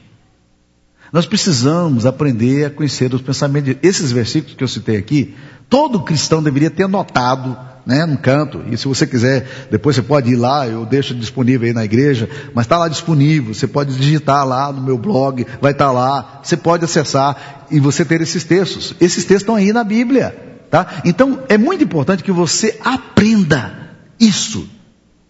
Nós 1.11 1.25
precisamos 1.25 2.05
aprender 2.05 2.65
a 2.65 2.69
conhecer 2.69 3.13
os 3.13 3.21
pensamentos. 3.21 3.75
De... 3.75 3.87
Esses 3.87 4.11
versículos 4.11 4.55
que 4.55 4.63
eu 4.63 4.67
citei 4.67 4.97
aqui, 4.97 5.35
todo 5.69 6.01
cristão 6.01 6.41
deveria 6.41 6.69
ter 6.69 6.83
anotado, 6.83 7.57
né, 7.85 8.05
no 8.05 8.17
canto. 8.17 8.63
E 8.69 8.77
se 8.77 8.87
você 8.87 9.05
quiser, 9.05 9.67
depois 9.69 9.95
você 9.95 10.01
pode 10.01 10.31
ir 10.31 10.35
lá, 10.35 10.67
eu 10.67 10.85
deixo 10.85 11.13
disponível 11.13 11.67
aí 11.67 11.73
na 11.73 11.85
igreja, 11.85 12.29
mas 12.53 12.65
está 12.65 12.77
lá 12.77 12.87
disponível. 12.87 13.53
Você 13.53 13.67
pode 13.67 13.95
digitar 13.95 14.45
lá 14.45 14.71
no 14.71 14.81
meu 14.81 14.97
blog, 14.97 15.45
vai 15.61 15.71
estar 15.71 15.85
tá 15.85 15.91
lá. 15.91 16.41
Você 16.43 16.57
pode 16.57 16.83
acessar 16.83 17.67
e 17.71 17.79
você 17.79 18.03
ter 18.03 18.19
esses 18.21 18.43
textos. 18.43 18.95
Esses 18.99 19.23
textos 19.23 19.43
estão 19.43 19.55
aí 19.55 19.71
na 19.71 19.83
Bíblia, 19.83 20.35
tá? 20.69 21.01
Então 21.05 21.43
é 21.47 21.57
muito 21.57 21.83
importante 21.83 22.23
que 22.23 22.31
você 22.31 22.79
aprenda 22.83 23.83
isso. 24.19 24.67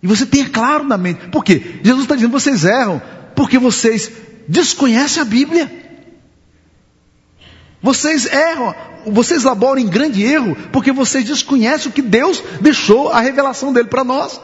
E 0.01 0.07
você 0.07 0.25
tenha 0.25 0.49
claro 0.49 0.83
na 0.83 0.97
mente. 0.97 1.29
Por 1.29 1.43
quê? 1.43 1.79
Jesus 1.83 2.03
está 2.03 2.15
dizendo: 2.15 2.31
vocês 2.31 2.65
erram 2.65 3.01
porque 3.35 3.57
vocês 3.57 4.11
desconhecem 4.47 5.21
a 5.21 5.25
Bíblia. 5.25 5.71
Vocês 7.81 8.25
erram, 8.25 8.73
vocês 9.07 9.43
laboram 9.43 9.81
em 9.81 9.87
grande 9.87 10.23
erro, 10.23 10.55
porque 10.71 10.91
vocês 10.91 11.25
desconhecem 11.25 11.89
o 11.89 11.93
que 11.93 12.01
Deus 12.01 12.41
deixou 12.61 13.09
a 13.09 13.19
revelação 13.19 13.73
dele 13.73 13.89
para 13.89 14.05
nós. 14.05 14.39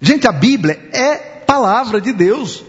Gente, 0.00 0.28
a 0.28 0.32
Bíblia 0.32 0.78
é 0.92 1.16
palavra 1.16 2.00
de 2.00 2.12
Deus. 2.12 2.62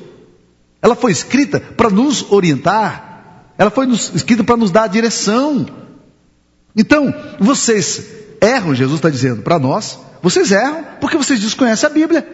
Ela 0.82 0.96
foi 0.96 1.12
escrita 1.12 1.60
para 1.60 1.92
nos 1.92 2.32
orientar, 2.32 3.46
ela 3.58 3.70
foi 3.70 3.88
escrita 3.92 4.44
para 4.44 4.58
nos 4.58 4.72
dar 4.72 4.84
a 4.84 4.88
direção. 4.88 5.68
Então, 6.76 7.14
vocês 7.40 8.21
erram, 8.42 8.74
Jesus 8.74 8.96
está 8.96 9.10
dizendo 9.10 9.44
para 9.44 9.60
nós, 9.60 10.00
vocês 10.22 10.52
erram 10.52 10.84
porque 11.00 11.16
vocês 11.16 11.40
desconhecem 11.40 11.88
a 11.88 11.94
Bíblia. 11.94 12.28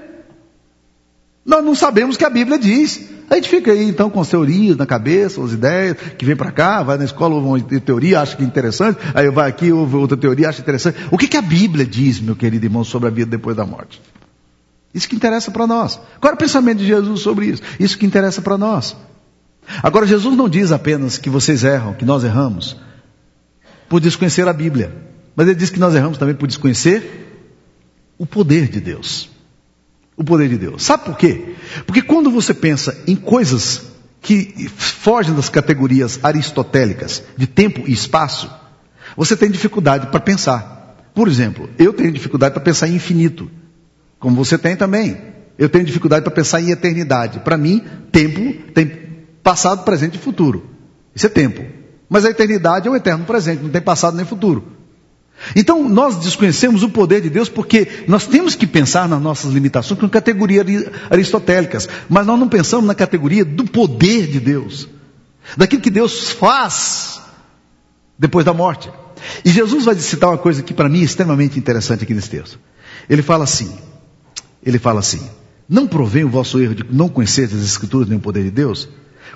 Nós 1.46 1.64
não 1.64 1.76
sabemos 1.76 2.16
o 2.16 2.20
que 2.20 2.26
a 2.26 2.30
Bíblia 2.30 2.58
diz. 2.58 3.10
A 3.30 3.36
gente 3.36 3.50
fica 3.50 3.72
aí 3.72 3.84
então 3.84 4.10
com 4.10 4.20
as 4.20 4.30
teorias 4.30 4.76
na 4.76 4.86
cabeça, 4.86 5.44
as 5.44 5.52
ideias, 5.52 5.98
que 6.18 6.26
vem 6.26 6.36
para 6.36 6.52
cá, 6.52 6.84
vai 6.84 6.98
na 6.98 7.06
escola, 7.06 7.36
ouve 7.36 7.48
uma 7.48 7.80
teoria, 7.80 8.22
acha 8.22 8.36
que 8.36 8.44
é 8.44 8.46
interessante, 8.46 9.00
aí 9.14 9.30
vai 9.30 9.50
aqui, 9.50 9.72
ouve 9.72 9.96
outra 9.96 10.18
teoria, 10.18 10.50
acha 10.50 10.62
interessante. 10.62 10.98
O 11.12 11.18
que, 11.18 11.28
que 11.28 11.38
a 11.38 11.42
Bíblia 11.42 11.86
diz, 11.86 12.20
meu 12.20 12.36
querido 12.36 12.66
irmão, 12.66 12.84
sobre 12.84 13.08
a 13.08 13.12
vida 13.12 13.32
depois 13.32 13.56
da 13.56 13.66
morte? 13.66 14.02
Isso 14.94 15.08
que 15.08 15.16
interessa 15.16 15.52
para 15.52 15.68
nós. 15.68 16.00
Qual 16.20 16.32
é 16.32 16.34
o 16.34 16.38
pensamento 16.38 16.80
de 16.80 16.88
Jesus 16.88 17.22
sobre 17.22 17.48
isso? 17.48 17.62
Isso 17.80 17.98
que 17.98 18.06
interessa 18.06 18.42
para 18.42 18.58
nós. 18.58 18.96
Agora, 19.84 20.06
Jesus 20.06 20.36
não 20.36 20.48
diz 20.48 20.72
apenas 20.72 21.18
que 21.18 21.30
vocês 21.30 21.64
erram, 21.64 21.94
que 21.94 22.06
nós 22.06 22.24
erramos, 22.24 22.78
por 23.90 24.00
desconhecer 24.00 24.48
a 24.48 24.54
Bíblia. 24.54 24.92
Mas 25.38 25.48
ele 25.48 25.56
diz 25.56 25.70
que 25.70 25.80
nós 25.80 25.96
erramos 25.96 26.18
também 26.18 26.36
por 26.36 26.48
desconhecer 26.48 27.30
o 28.18 28.26
poder 28.26 28.68
de 28.68 28.82
Deus 28.82 29.30
o 30.18 30.24
poder 30.24 30.50
de 30.50 30.58
Deus. 30.58 30.84
Sabe 30.84 31.06
por 31.06 31.16
quê? 31.16 31.54
Porque 31.86 32.02
quando 32.02 32.32
você 32.32 32.54
pensa 32.54 32.98
em 33.06 33.16
coisas 33.16 33.84
que 34.20 34.68
fogem 34.68 35.34
das 35.36 35.48
categorias 35.48 36.20
aristotélicas 36.24 37.24
de 37.38 37.46
tempo 37.46 37.84
e 37.86 37.94
espaço, 37.94 38.52
você 39.16 39.38
tem 39.38 39.52
dificuldade 39.52 40.08
para 40.08 40.20
pensar. 40.20 40.98
Por 41.14 41.28
exemplo, 41.28 41.70
eu 41.78 41.94
tenho 41.94 42.12
dificuldade 42.12 42.54
para 42.54 42.64
pensar 42.64 42.88
em 42.88 42.96
infinito, 42.96 43.50
como 44.20 44.36
você 44.36 44.58
tem 44.58 44.76
também. 44.76 45.18
Eu 45.58 45.70
tenho 45.70 45.86
dificuldade 45.86 46.24
para 46.24 46.34
pensar 46.34 46.62
em 46.62 46.72
eternidade. 46.72 47.40
Para 47.40 47.58
mim, 47.58 47.84
tempo 48.12 48.72
tem 48.74 48.88
passado, 49.44 49.84
presente 49.84 50.16
e 50.16 50.20
futuro. 50.20 50.68
Isso 51.16 51.26
é 51.26 51.30
tempo. 51.30 51.64
Mas 52.10 52.26
a 52.26 52.30
eternidade 52.30 52.88
é 52.88 52.92
o 52.92 52.96
eterno 52.96 53.26
presente, 53.26 53.64
não 53.64 53.70
tem 53.70 53.82
passado 53.82 54.18
nem 54.18 54.26
futuro. 54.26 54.77
Então, 55.56 55.88
nós 55.88 56.18
desconhecemos 56.18 56.84
o 56.84 56.90
poder 56.90 57.22
de 57.22 57.30
Deus 57.30 57.50
porque 57.50 58.06
nós 58.08 58.26
temos 58.26 58.56
que 58.56 58.66
pensar 58.66 59.08
nas 59.08 59.22
nossas 59.22 59.54
limitações 59.54 60.00
com 60.00 60.10
categorias 60.10 60.90
aristotélicas, 61.10 61.88
mas 62.10 62.26
nós 62.26 62.40
não 62.40 62.50
pensamos 62.50 62.86
na 62.86 62.96
categoria 62.96 63.46
do 63.46 63.66
poder 63.66 64.28
de 64.28 64.40
Deus, 64.40 64.88
daquilo 65.56 65.82
que 65.82 65.90
Deus 65.90 66.30
faz 66.30 67.22
depois 68.18 68.46
da 68.46 68.54
morte. 68.54 68.90
E 69.44 69.50
Jesus 69.50 69.86
vai 69.86 69.96
citar 69.96 70.30
uma 70.30 70.38
coisa 70.38 70.62
que 70.62 70.74
para 70.74 70.90
mim 70.90 71.02
é 71.02 71.04
extremamente 71.04 71.58
interessante 71.58 72.04
aqui 72.04 72.14
nesse 72.14 72.30
texto. 72.30 72.60
Ele 73.10 73.22
fala 73.22 73.44
assim: 73.44 73.78
ele 74.64 74.80
fala 74.80 75.00
assim, 75.00 75.22
não 75.68 75.88
provém 75.88 76.24
o 76.24 76.30
vosso 76.30 76.60
erro 76.60 76.76
de 76.76 76.86
não 76.92 77.10
conhecer 77.10 77.46
as 77.46 77.54
Escrituras 77.54 78.08
nem 78.08 78.18
o 78.18 78.22
poder 78.22 78.44
de 78.44 78.52
Deus? 78.52 78.90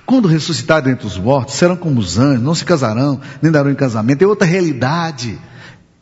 Quando 0.04 0.26
ressuscitarem 0.26 0.92
entre 0.92 1.06
os 1.06 1.16
mortos, 1.16 1.54
serão 1.54 1.76
como 1.76 2.00
os 2.00 2.18
anjos, 2.18 2.42
não 2.42 2.54
se 2.54 2.64
casarão, 2.64 3.20
nem 3.40 3.52
darão 3.52 3.70
em 3.70 3.74
casamento. 3.74 4.22
É 4.22 4.26
outra 4.26 4.46
realidade. 4.46 5.38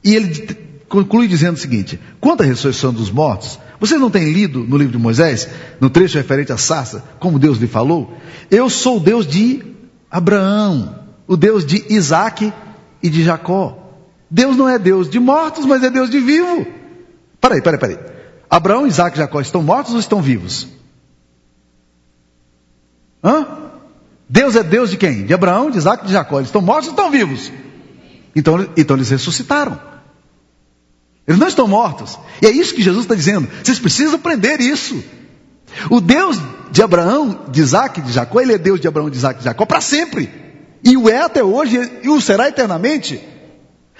E 0.03 0.15
ele 0.15 0.57
conclui 0.89 1.29
dizendo 1.29 1.55
o 1.55 1.61
seguinte: 1.61 1.99
quanto 2.21 2.43
à 2.43 2.47
ressurreição 2.47 2.93
dos 2.93 3.11
mortos, 3.11 3.59
vocês 3.79 4.01
não 4.01 4.11
têm 4.11 4.33
lido 4.33 4.61
no 4.61 4.77
livro 4.77 4.93
de 4.93 4.99
Moisés, 4.99 5.49
no 5.81 5.89
trecho 5.89 6.19
referente 6.19 6.53
à 6.53 6.59
sarça, 6.59 7.05
como 7.19 7.39
Deus 7.39 7.59
lhe 7.59 7.67
falou? 7.67 8.15
Eu 8.51 8.69
sou 8.69 8.99
o 8.99 9.01
Deus 9.01 9.27
de 9.27 9.63
Abraão, 10.11 10.99
o 11.27 11.37
Deus 11.37 11.65
de 11.65 11.85
Isaac 11.89 12.53
e 13.03 13.09
de 13.09 13.23
Jacó. 13.23 13.79
Deus 14.31 14.57
não 14.57 14.69
é 14.69 14.79
Deus 14.79 15.09
de 15.09 15.19
mortos, 15.19 15.65
mas 15.65 15.83
é 15.83 15.91
Deus 15.91 16.11
de 16.11 16.21
vivo. 16.21 16.67
Peraí, 17.41 17.63
peraí, 17.63 17.81
peraí. 17.81 17.99
Abraão, 18.49 18.87
Isaac 18.87 19.17
e 19.17 19.19
Jacó 19.19 19.41
estão 19.41 19.63
mortos 19.63 19.95
ou 19.95 20.01
estão 20.01 20.21
vivos? 20.21 20.69
Hã? 23.23 23.47
Deus 24.29 24.55
é 24.55 24.63
Deus 24.63 24.91
de 24.91 24.97
quem? 24.97 25.25
De 25.25 25.35
Abraão, 25.35 25.71
de 25.71 25.79
Isaac 25.79 26.05
e 26.05 26.07
de 26.07 26.13
Jacó. 26.13 26.39
Eles 26.39 26.49
estão 26.49 26.63
mortos 26.63 26.89
ou 26.89 26.93
estão 26.93 27.11
vivos? 27.11 27.51
Então, 28.35 28.69
então 28.77 28.97
eles 28.97 29.11
ressuscitaram. 29.11 29.81
Eles 31.27 31.38
não 31.38 31.49
estão 31.49 31.69
mortos. 31.69 32.19
E 32.43 32.47
é 32.47 32.51
isso 32.51 32.75
que 32.75 32.83
Jesus 32.83 33.05
está 33.05 33.14
dizendo. 33.14 33.49
Vocês 33.62 33.79
precisam 33.79 34.16
aprender 34.16 34.61
isso. 34.61 35.03
O 35.88 36.01
Deus 36.01 36.38
de 36.71 36.83
Abraão, 36.83 37.47
de 37.49 37.61
Isaac, 37.61 38.01
de 38.01 38.12
Jacó, 38.12 38.40
ele 38.40 38.55
é 38.55 38.59
Deus 38.59 38.81
de 38.81 38.88
Abraão, 38.88 39.11
de 39.11 39.16
Isaac, 39.16 39.38
de 39.38 39.45
Jacó 39.45 39.64
para 39.64 39.81
sempre. 39.81 40.29
E 40.83 40.97
o 40.97 41.09
é 41.09 41.23
até 41.23 41.43
hoje 41.43 41.79
e 42.03 42.09
o 42.09 42.21
será 42.21 42.49
eternamente. 42.49 43.21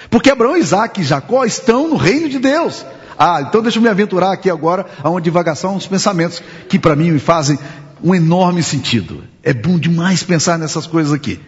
Porque 0.09 0.31
Abraão, 0.31 0.57
Isaac 0.57 1.01
e 1.01 1.05
Jacó 1.05 1.45
estão 1.45 1.88
no 1.88 1.97
reino 1.97 2.29
de 2.29 2.38
Deus. 2.38 2.85
Ah, 3.19 3.45
então 3.47 3.61
deixa 3.61 3.79
eu 3.79 3.83
me 3.83 3.88
aventurar 3.88 4.33
aqui 4.33 4.49
agora 4.49 4.87
a 5.03 5.11
uma 5.11 5.21
divagação, 5.21 5.77
uns 5.77 5.87
pensamentos 5.87 6.43
que 6.69 6.79
para 6.79 6.97
mim 6.97 7.11
me 7.11 7.19
fazem 7.19 7.59
um 8.03 8.14
enorme 8.14 8.62
sentido. 8.62 9.23
É 9.43 9.53
bom 9.53 9.79
demais 9.79 10.23
pensar 10.23 10.59
nessas 10.59 10.87
coisas 10.87 11.12
aqui. 11.12 11.38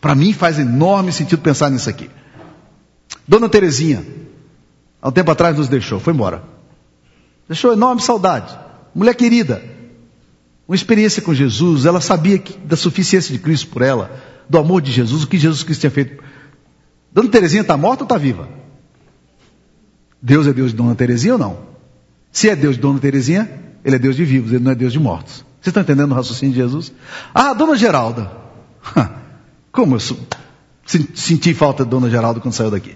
Para 0.00 0.16
mim 0.16 0.32
faz 0.32 0.58
enorme 0.58 1.12
sentido 1.12 1.40
pensar 1.40 1.70
nisso 1.70 1.88
aqui. 1.88 2.10
Dona 3.32 3.48
Terezinha, 3.48 4.04
há 5.00 5.08
um 5.08 5.10
tempo 5.10 5.30
atrás 5.30 5.56
nos 5.56 5.66
deixou, 5.66 5.98
foi 5.98 6.12
embora. 6.12 6.42
Deixou 7.48 7.72
enorme 7.72 8.02
saudade. 8.02 8.54
Mulher 8.94 9.14
querida. 9.14 9.62
Uma 10.68 10.74
experiência 10.74 11.22
com 11.22 11.32
Jesus, 11.32 11.86
ela 11.86 12.02
sabia 12.02 12.38
que, 12.38 12.58
da 12.58 12.76
suficiência 12.76 13.32
de 13.32 13.38
Cristo 13.38 13.68
por 13.68 13.80
ela, 13.80 14.20
do 14.50 14.58
amor 14.58 14.82
de 14.82 14.92
Jesus, 14.92 15.22
o 15.22 15.26
que 15.26 15.38
Jesus 15.38 15.62
Cristo 15.62 15.80
tinha 15.80 15.90
feito. 15.90 16.22
Dona 17.10 17.30
Terezinha 17.30 17.62
está 17.62 17.74
morta 17.74 18.02
ou 18.02 18.04
está 18.04 18.18
viva? 18.18 18.46
Deus 20.20 20.46
é 20.46 20.52
Deus 20.52 20.72
de 20.72 20.76
Dona 20.76 20.94
Terezinha 20.94 21.32
ou 21.32 21.38
não? 21.38 21.58
Se 22.30 22.50
é 22.50 22.54
Deus 22.54 22.76
de 22.76 22.82
Dona 22.82 22.98
Terezinha, 22.98 23.50
ele 23.82 23.96
é 23.96 23.98
Deus 23.98 24.14
de 24.14 24.26
vivos, 24.26 24.52
ele 24.52 24.62
não 24.62 24.72
é 24.72 24.74
Deus 24.74 24.92
de 24.92 25.00
mortos. 25.00 25.36
Vocês 25.36 25.68
estão 25.68 25.82
entendendo 25.82 26.12
o 26.12 26.14
raciocínio 26.14 26.52
de 26.54 26.60
Jesus? 26.60 26.92
Ah, 27.32 27.54
Dona 27.54 27.76
Geralda. 27.76 28.30
Como 29.72 29.96
eu 29.96 30.00
senti 30.84 31.54
falta 31.54 31.82
de 31.82 31.88
Dona 31.88 32.10
Geralda 32.10 32.38
quando 32.38 32.52
saiu 32.52 32.70
daqui. 32.70 32.94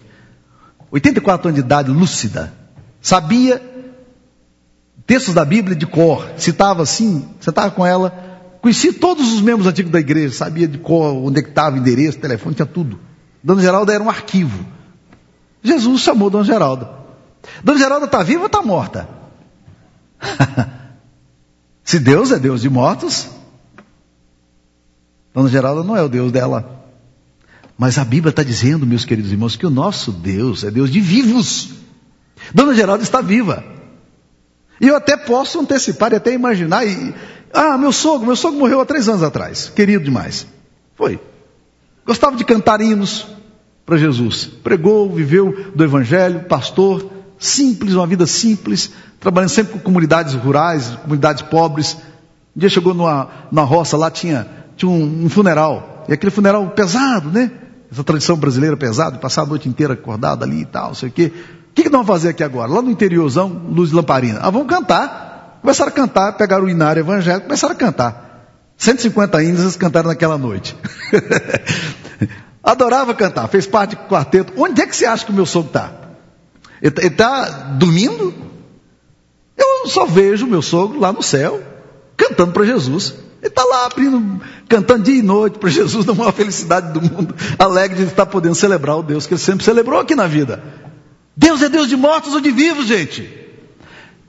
84 0.91 1.49
anos 1.49 1.61
de 1.61 1.67
idade, 1.67 1.91
lúcida. 1.91 2.53
Sabia 3.01 3.63
textos 5.07 5.35
da 5.35 5.45
Bíblia 5.45 5.77
de 5.77 5.87
cor. 5.87 6.29
Citava 6.37 6.83
assim, 6.83 7.29
você 7.41 7.51
estava 7.51 7.71
com 7.71 7.87
ela. 7.87 8.11
Conhecia 8.61 8.93
todos 8.93 9.33
os 9.33 9.41
membros 9.41 9.67
antigos 9.67 9.93
da 9.93 10.01
igreja. 10.01 10.35
Sabia 10.35 10.67
de 10.67 10.79
cor, 10.79 11.15
onde 11.15 11.41
é 11.41 11.43
estava, 11.43 11.79
endereço, 11.79 12.19
telefone, 12.19 12.55
tinha 12.55 12.67
tudo. 12.67 12.99
Dona 13.43 13.63
Geralda 13.63 13.93
era 13.93 14.03
um 14.03 14.11
arquivo. 14.11 14.67
Jesus 15.63 16.01
chamou 16.03 16.31
Dona 16.31 16.45
Geralda. 16.45 16.91
Dona 17.63 17.79
Geralda 17.79 18.07
está 18.07 18.23
viva 18.23 18.41
ou 18.41 18.47
está 18.47 18.63
morta? 18.63 19.09
Se 21.85 22.01
Deus 22.01 22.33
é 22.33 22.39
Deus 22.39 22.61
de 22.61 22.69
mortos, 22.69 23.29
Dona 25.33 25.49
Geralda 25.49 25.85
não 25.85 25.97
é 25.97 26.03
o 26.03 26.09
Deus 26.09 26.33
dela. 26.33 26.86
Mas 27.79 27.99
a 27.99 28.05
Bíblia 28.05 28.31
está 28.31 28.43
dizendo, 28.43 28.87
meus 28.87 29.05
queridos 29.05 29.31
irmãos, 29.31 29.57
que 29.57 29.67
o 29.67 29.71
nosso 29.71 30.11
Deus 30.11 30.65
é 30.65 30.71
Deus 30.71 30.91
de 30.91 31.01
vivos. 31.01 31.71
Dona 32.55 32.75
Geralda 32.75 33.03
está 33.03 33.21
viva. 33.21 33.63
E 34.81 34.89
eu 34.89 34.97
até 34.97 35.17
posso 35.17 35.61
antecipar 35.61 36.13
e 36.13 36.17
até 36.17 36.33
imaginar. 36.33 36.87
E, 36.87 37.15
ah, 37.53 37.77
meu 37.77 37.93
sogro, 37.93 38.27
meu 38.27 38.37
sogro 38.37 38.59
morreu 38.59 38.81
há 38.81 38.87
três 38.87 39.09
anos 39.09 39.23
atrás. 39.23 39.71
Querido 39.75 40.05
demais. 40.05 40.47
Foi. 40.95 41.21
Gostava 42.05 42.37
de 42.37 42.45
cantar 42.45 42.81
hinos 42.81 43.27
para 43.85 43.97
Jesus. 43.97 44.47
Pregou, 44.47 45.13
viveu 45.13 45.71
do 45.75 45.85
Evangelho, 45.85 46.45
pastor, 46.45 47.11
simples, 47.39 47.95
uma 47.95 48.07
vida 48.07 48.27
simples, 48.27 48.91
trabalhando 49.21 49.51
sempre 49.51 49.75
com 49.75 49.79
comunidades 49.79 50.35
rurais, 50.35 50.97
comunidades 51.03 51.43
pobres. 51.43 51.97
Um 52.57 52.61
dia 52.61 52.69
chegou 52.71 52.95
numa, 52.95 53.29
numa 53.51 53.65
roça, 53.65 53.97
lá 53.97 54.11
tinha, 54.11 54.47
tinha 54.77 54.91
um, 54.91 55.25
um 55.25 55.29
funeral. 55.29 56.05
E 56.09 56.13
aquele 56.13 56.31
funeral 56.31 56.67
pesado, 56.71 57.31
né? 57.31 57.51
Essa 57.91 58.05
tradição 58.05 58.37
brasileira 58.37 58.77
pesada, 58.77 59.19
passar 59.19 59.43
a 59.43 59.47
noite 59.47 59.69
inteira 59.69 59.95
acordado 59.95 60.43
ali 60.43 60.63
e 60.63 60.65
tal, 60.65 60.89
não 60.89 60.95
sei 60.95 61.09
o 61.09 61.13
quê. 61.13 61.33
O 61.71 61.75
que, 61.75 61.85
que 61.85 61.89
nós 61.91 62.07
vamos 62.07 62.07
fazer 62.07 62.31
aqui 62.31 62.43
agora? 62.43 62.71
Lá 62.71 62.83
no 62.83 62.91
interiorzão, 62.91 63.49
luz 63.69 63.91
de 63.91 63.97
lamparina. 63.97 64.41
Ah, 64.43 64.51
vamos 64.51 64.69
cantar. 64.69 65.59
Começaram 65.61 65.91
a 65.91 65.95
cantar, 65.95 66.33
pegaram 66.33 66.65
o 66.65 66.71
inário 66.71 67.01
evangélico, 67.01 67.47
começaram 67.47 67.75
a 67.75 67.77
cantar. 67.77 68.27
150 68.77 69.43
índios 69.43 69.61
eles 69.61 69.77
cantaram 69.77 70.09
naquela 70.09 70.39
noite. 70.39 70.77
Adorava 72.63 73.15
cantar, 73.15 73.47
fez 73.49 73.67
parte 73.67 73.95
do 73.95 74.03
quarteto. 74.09 74.53
Onde 74.57 74.83
é 74.83 74.87
que 74.87 74.97
você 74.97 75.07
acha 75.07 75.25
que 75.25 75.31
o 75.31 75.35
meu 75.35 75.47
sogro 75.47 75.69
está? 75.69 75.93
Ele 76.83 76.95
está 77.07 77.49
dormindo? 77.79 78.35
Eu 79.57 79.89
só 79.89 80.05
vejo 80.05 80.47
o 80.47 80.49
meu 80.49 80.61
sogro 80.61 80.99
lá 80.99 81.13
no 81.13 81.23
céu, 81.23 81.63
cantando 82.17 82.53
para 82.53 82.65
Jesus. 82.65 83.15
Ele 83.41 83.49
está 83.49 83.65
lá 83.65 83.87
abrindo, 83.87 84.41
cantando 84.69 85.05
dia 85.05 85.19
e 85.19 85.23
noite 85.23 85.59
para 85.59 85.69
Jesus, 85.69 86.05
da 86.05 86.15
maior 86.15 86.33
felicidade 86.33 86.93
do 86.93 87.03
mundo, 87.03 87.35
alegre 87.59 87.99
de 87.99 88.11
estar 88.11 88.27
podendo 88.27 88.55
celebrar 88.55 88.99
o 88.99 89.03
Deus 89.03 89.27
que 89.27 89.35
ele 89.35 89.41
sempre 89.41 89.65
celebrou 89.65 90.01
aqui 90.01 90.15
na 90.15 90.27
vida. 90.27 90.63
Deus 91.37 91.61
é 91.63 91.69
Deus 91.69 91.89
de 91.89 91.97
mortos 91.97 92.35
ou 92.35 92.41
de 92.41 92.51
vivos, 92.51 92.87
gente. 92.87 93.29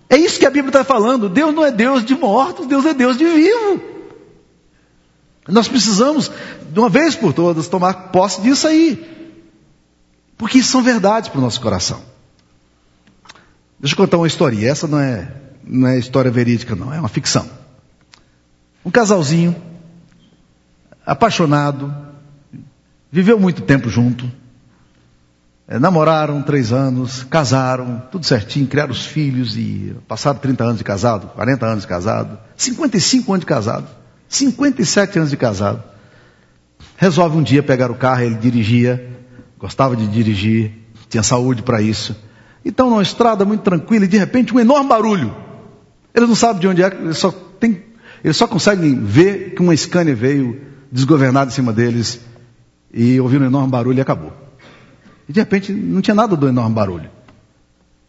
É 0.10 0.18
isso 0.18 0.40
que 0.40 0.46
a 0.46 0.50
Bíblia 0.50 0.70
está 0.70 0.84
falando. 0.84 1.30
Deus 1.30 1.54
não 1.54 1.66
é 1.66 1.72
Deus 1.72 2.04
de 2.04 2.16
mortos, 2.16 2.68
Deus 2.68 2.86
é 2.86 2.94
Deus 2.94 3.18
de 3.18 3.26
vivo. 3.26 3.82
Nós 5.48 5.68
precisamos, 5.68 6.30
de 6.72 6.80
uma 6.80 6.90
vez 6.90 7.16
por 7.16 7.32
todas, 7.32 7.68
tomar 7.68 7.94
posse 8.12 8.42
disso 8.42 8.68
aí. 8.68 9.16
Porque 10.38 10.60
isso 10.60 10.72
são 10.72 10.82
verdades 10.82 11.30
para 11.30 11.40
o 11.40 11.42
nosso 11.42 11.62
coração. 11.62 12.02
Deixa 13.80 13.94
eu 13.94 13.98
contar 13.98 14.18
uma 14.18 14.28
história. 14.28 14.70
Essa 14.70 14.88
não 14.88 15.00
é, 15.00 15.32
não 15.64 15.88
é 15.88 15.98
história 15.98 16.30
verídica, 16.30 16.76
não, 16.76 16.94
é 16.94 17.00
uma 17.00 17.10
ficção. 17.10 17.50
Um 18.88 18.90
casalzinho, 18.90 19.54
apaixonado, 21.06 21.94
viveu 23.12 23.38
muito 23.38 23.62
tempo 23.64 23.90
junto. 23.90 24.32
É, 25.68 25.78
namoraram 25.78 26.42
três 26.42 26.72
anos, 26.72 27.24
casaram, 27.24 28.02
tudo 28.10 28.26
certinho, 28.26 28.66
criaram 28.66 28.94
os 28.94 29.06
filhos 29.06 29.58
e 29.58 29.94
passaram 30.08 30.40
30 30.40 30.64
anos 30.64 30.78
de 30.78 30.86
casado, 30.86 31.28
40 31.36 31.66
anos 31.66 31.82
de 31.82 31.88
casado, 31.90 32.40
55 32.56 33.34
anos 33.34 33.42
de 33.42 33.46
casado, 33.46 33.88
57 34.30 35.18
anos 35.18 35.32
de 35.32 35.36
casado. 35.36 35.84
Resolve 36.96 37.36
um 37.36 37.44
dia 37.44 37.62
pegar 37.62 37.92
o 37.92 37.96
carro, 37.96 38.22
ele 38.22 38.36
dirigia, 38.36 39.06
gostava 39.60 39.98
de 39.98 40.08
dirigir, 40.08 40.72
tinha 41.10 41.24
saúde 41.24 41.62
para 41.62 41.82
isso. 41.82 42.16
Então, 42.64 42.90
numa 42.90 43.04
estrada 43.04 43.44
muito 43.44 43.64
tranquila, 43.64 44.06
e 44.06 44.08
de 44.08 44.18
repente 44.18 44.56
um 44.56 44.62
enorme 44.62 44.88
barulho. 44.88 45.36
Ele 46.16 46.26
não 46.26 46.36
sabe 46.36 46.62
de 46.62 46.70
onde 46.70 46.82
é, 46.82 47.12
só 47.12 47.32
tem, 47.60 47.84
ele 48.24 48.34
só 48.34 48.48
consegue 48.48 48.94
ver 48.96 49.54
que 49.54 49.62
uma 49.62 49.76
Scania 49.76 50.16
veio 50.16 50.62
desgovernada 50.92 51.52
em 51.52 51.54
cima 51.54 51.72
deles 51.72 52.20
e 52.94 53.20
ouviram 53.20 53.46
um 53.46 53.50
enorme 53.50 53.70
barulho 53.70 53.98
e 53.98 54.02
acabou. 54.02 54.34
E 55.28 55.34
de 55.34 55.40
repente 55.40 55.72
não 55.72 56.02
tinha 56.02 56.16
nada 56.16 56.36
do 56.36 56.48
enorme 56.48 56.74
barulho. 56.74 57.10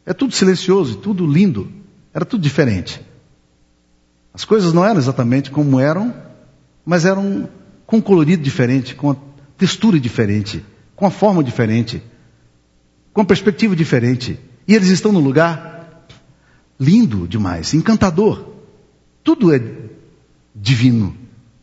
É 0.06 0.12
tudo 0.14 0.32
silencioso, 0.32 0.96
tudo 0.96 1.26
lindo, 1.26 1.70
era 2.14 2.24
tudo 2.24 2.42
diferente. 2.42 3.00
As 4.32 4.44
coisas 4.44 4.72
não 4.72 4.84
eram 4.84 4.98
exatamente 4.98 5.50
como 5.50 5.80
eram, 5.80 6.14
mas 6.84 7.04
eram 7.04 7.48
com 7.86 7.96
um 7.96 8.00
colorido 8.00 8.42
diferente, 8.42 8.94
com 8.94 9.08
uma 9.08 9.16
textura 9.56 9.98
diferente, 9.98 10.64
com 10.94 11.04
uma 11.04 11.10
forma 11.10 11.42
diferente, 11.42 12.02
com 13.12 13.20
uma 13.20 13.26
perspectiva 13.26 13.74
diferente. 13.74 14.38
E 14.66 14.74
eles 14.74 14.88
estão 14.88 15.12
num 15.12 15.20
lugar 15.20 16.06
lindo 16.78 17.26
demais, 17.26 17.74
encantador. 17.74 18.52
Tudo 19.24 19.52
é 19.52 19.58
divino, 20.60 21.16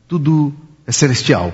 tudo 0.08 0.54
é 0.86 0.92
celestial. 0.92 1.54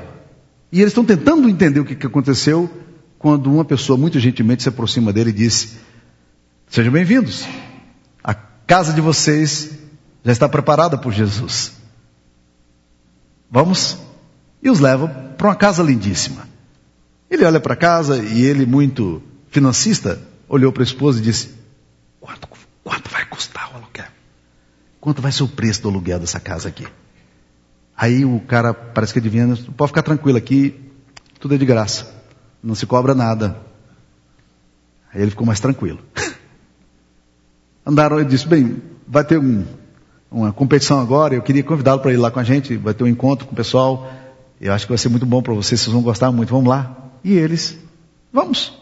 E 0.71 0.79
eles 0.79 0.91
estão 0.91 1.03
tentando 1.03 1.49
entender 1.49 1.79
o 1.79 1.85
que 1.85 2.05
aconteceu 2.05 2.69
quando 3.17 3.51
uma 3.51 3.65
pessoa 3.65 3.97
muito 3.97 4.19
gentilmente 4.19 4.63
se 4.63 4.69
aproxima 4.69 5.11
dele 5.11 5.31
e 5.31 5.33
diz: 5.33 5.77
Sejam 6.67 6.91
bem-vindos. 6.91 7.45
A 8.23 8.33
casa 8.33 8.93
de 8.93 9.01
vocês 9.01 9.71
já 10.23 10.31
está 10.31 10.47
preparada 10.47 10.97
por 10.97 11.11
Jesus. 11.11 11.73
Vamos 13.49 13.97
e 14.63 14.69
os 14.69 14.79
leva 14.79 15.07
para 15.07 15.47
uma 15.47 15.55
casa 15.55 15.83
lindíssima. 15.83 16.47
Ele 17.29 17.43
olha 17.43 17.59
para 17.59 17.73
a 17.73 17.77
casa 17.77 18.17
e 18.17 18.43
ele, 18.43 18.65
muito 18.65 19.21
financista, 19.49 20.21
olhou 20.47 20.71
para 20.71 20.83
a 20.83 20.85
esposa 20.85 21.19
e 21.19 21.21
disse: 21.21 21.49
quanto, 22.19 22.47
quanto 22.83 23.09
vai 23.09 23.25
custar 23.25 23.71
o 23.73 23.77
aluguel? 23.77 24.07
Quanto 24.99 25.21
vai 25.21 25.31
ser 25.31 25.43
o 25.43 25.47
preço 25.47 25.81
do 25.81 25.89
aluguel 25.89 26.19
dessa 26.19 26.39
casa 26.39 26.69
aqui? 26.69 26.87
Aí 28.01 28.25
o 28.25 28.39
cara 28.39 28.73
parece 28.73 29.13
que 29.13 29.19
adivinha, 29.19 29.55
pode 29.77 29.89
ficar 29.89 30.01
tranquilo 30.01 30.35
aqui, 30.35 30.73
tudo 31.39 31.53
é 31.53 31.57
de 31.59 31.67
graça, 31.67 32.11
não 32.63 32.73
se 32.73 32.87
cobra 32.87 33.13
nada. 33.13 33.55
Aí 35.13 35.21
ele 35.21 35.29
ficou 35.29 35.45
mais 35.45 35.59
tranquilo. 35.59 35.99
Andaram, 37.85 38.19
ele 38.19 38.27
disse, 38.27 38.47
bem, 38.47 38.81
vai 39.07 39.23
ter 39.23 39.37
um, 39.37 39.63
uma 40.31 40.51
competição 40.51 40.99
agora, 40.99 41.35
eu 41.35 41.43
queria 41.43 41.61
convidá-lo 41.61 42.01
para 42.01 42.11
ir 42.11 42.17
lá 42.17 42.31
com 42.31 42.39
a 42.39 42.43
gente, 42.43 42.75
vai 42.75 42.95
ter 42.95 43.03
um 43.03 43.07
encontro 43.07 43.45
com 43.45 43.53
o 43.53 43.55
pessoal, 43.55 44.11
eu 44.59 44.73
acho 44.73 44.87
que 44.87 44.91
vai 44.91 44.97
ser 44.97 45.09
muito 45.09 45.27
bom 45.27 45.43
para 45.43 45.53
vocês, 45.53 45.79
vocês 45.79 45.93
vão 45.93 46.01
gostar 46.01 46.31
muito, 46.31 46.49
vamos 46.49 46.69
lá. 46.69 46.97
E 47.23 47.33
eles, 47.33 47.77
vamos. 48.33 48.73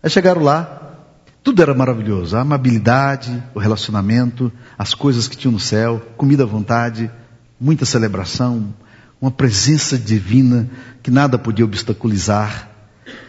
Aí 0.00 0.08
chegaram 0.08 0.44
lá, 0.44 1.00
tudo 1.42 1.62
era 1.62 1.74
maravilhoso, 1.74 2.36
a 2.36 2.42
amabilidade, 2.42 3.42
o 3.56 3.58
relacionamento, 3.58 4.52
as 4.78 4.94
coisas 4.94 5.26
que 5.26 5.36
tinham 5.36 5.50
no 5.50 5.58
céu, 5.58 6.00
comida 6.16 6.44
à 6.44 6.46
vontade, 6.46 7.10
muita 7.60 7.84
celebração, 7.84 8.74
uma 9.20 9.30
presença 9.30 9.98
divina 9.98 10.68
que 11.02 11.10
nada 11.10 11.38
podia 11.38 11.64
obstaculizar. 11.64 12.70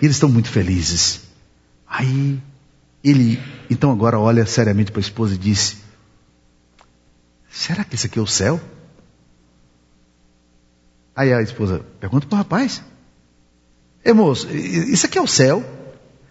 E 0.01 0.05
eles 0.05 0.15
estão 0.15 0.29
muito 0.29 0.49
felizes. 0.49 1.21
Aí 1.87 2.39
ele, 3.03 3.41
então 3.69 3.91
agora 3.91 4.19
olha 4.19 4.45
seriamente 4.45 4.91
para 4.91 4.99
a 4.99 5.01
esposa 5.01 5.35
e 5.35 5.37
disse: 5.37 5.77
Será 7.49 7.83
que 7.83 7.95
esse 7.95 8.07
aqui 8.07 8.19
é 8.19 8.21
o 8.21 8.27
céu? 8.27 8.59
Aí 11.15 11.33
a 11.33 11.41
esposa 11.41 11.83
pergunta 11.99 12.27
para 12.27 12.35
o 12.35 12.37
rapaz: 12.37 12.81
Ei 14.03 14.13
moço, 14.13 14.49
isso 14.51 15.05
aqui 15.05 15.17
é 15.17 15.21
o 15.21 15.27
céu? 15.27 15.63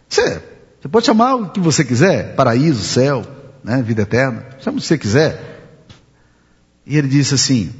Você, 0.09 0.43
você 0.81 0.89
pode 0.89 1.07
chamar 1.07 1.35
o 1.35 1.51
que 1.51 1.61
você 1.61 1.85
quiser, 1.85 2.35
paraíso, 2.37 2.83
céu, 2.83 3.27
né, 3.65 3.83
vida 3.83 4.03
eterna, 4.03 4.47
chama 4.61 4.79
o 4.79 4.81
que 4.81 4.87
você 4.87 4.99
quiser. 4.99 5.57
E 6.85 6.97
ele 6.97 7.09
disse 7.09 7.35
assim: 7.35 7.73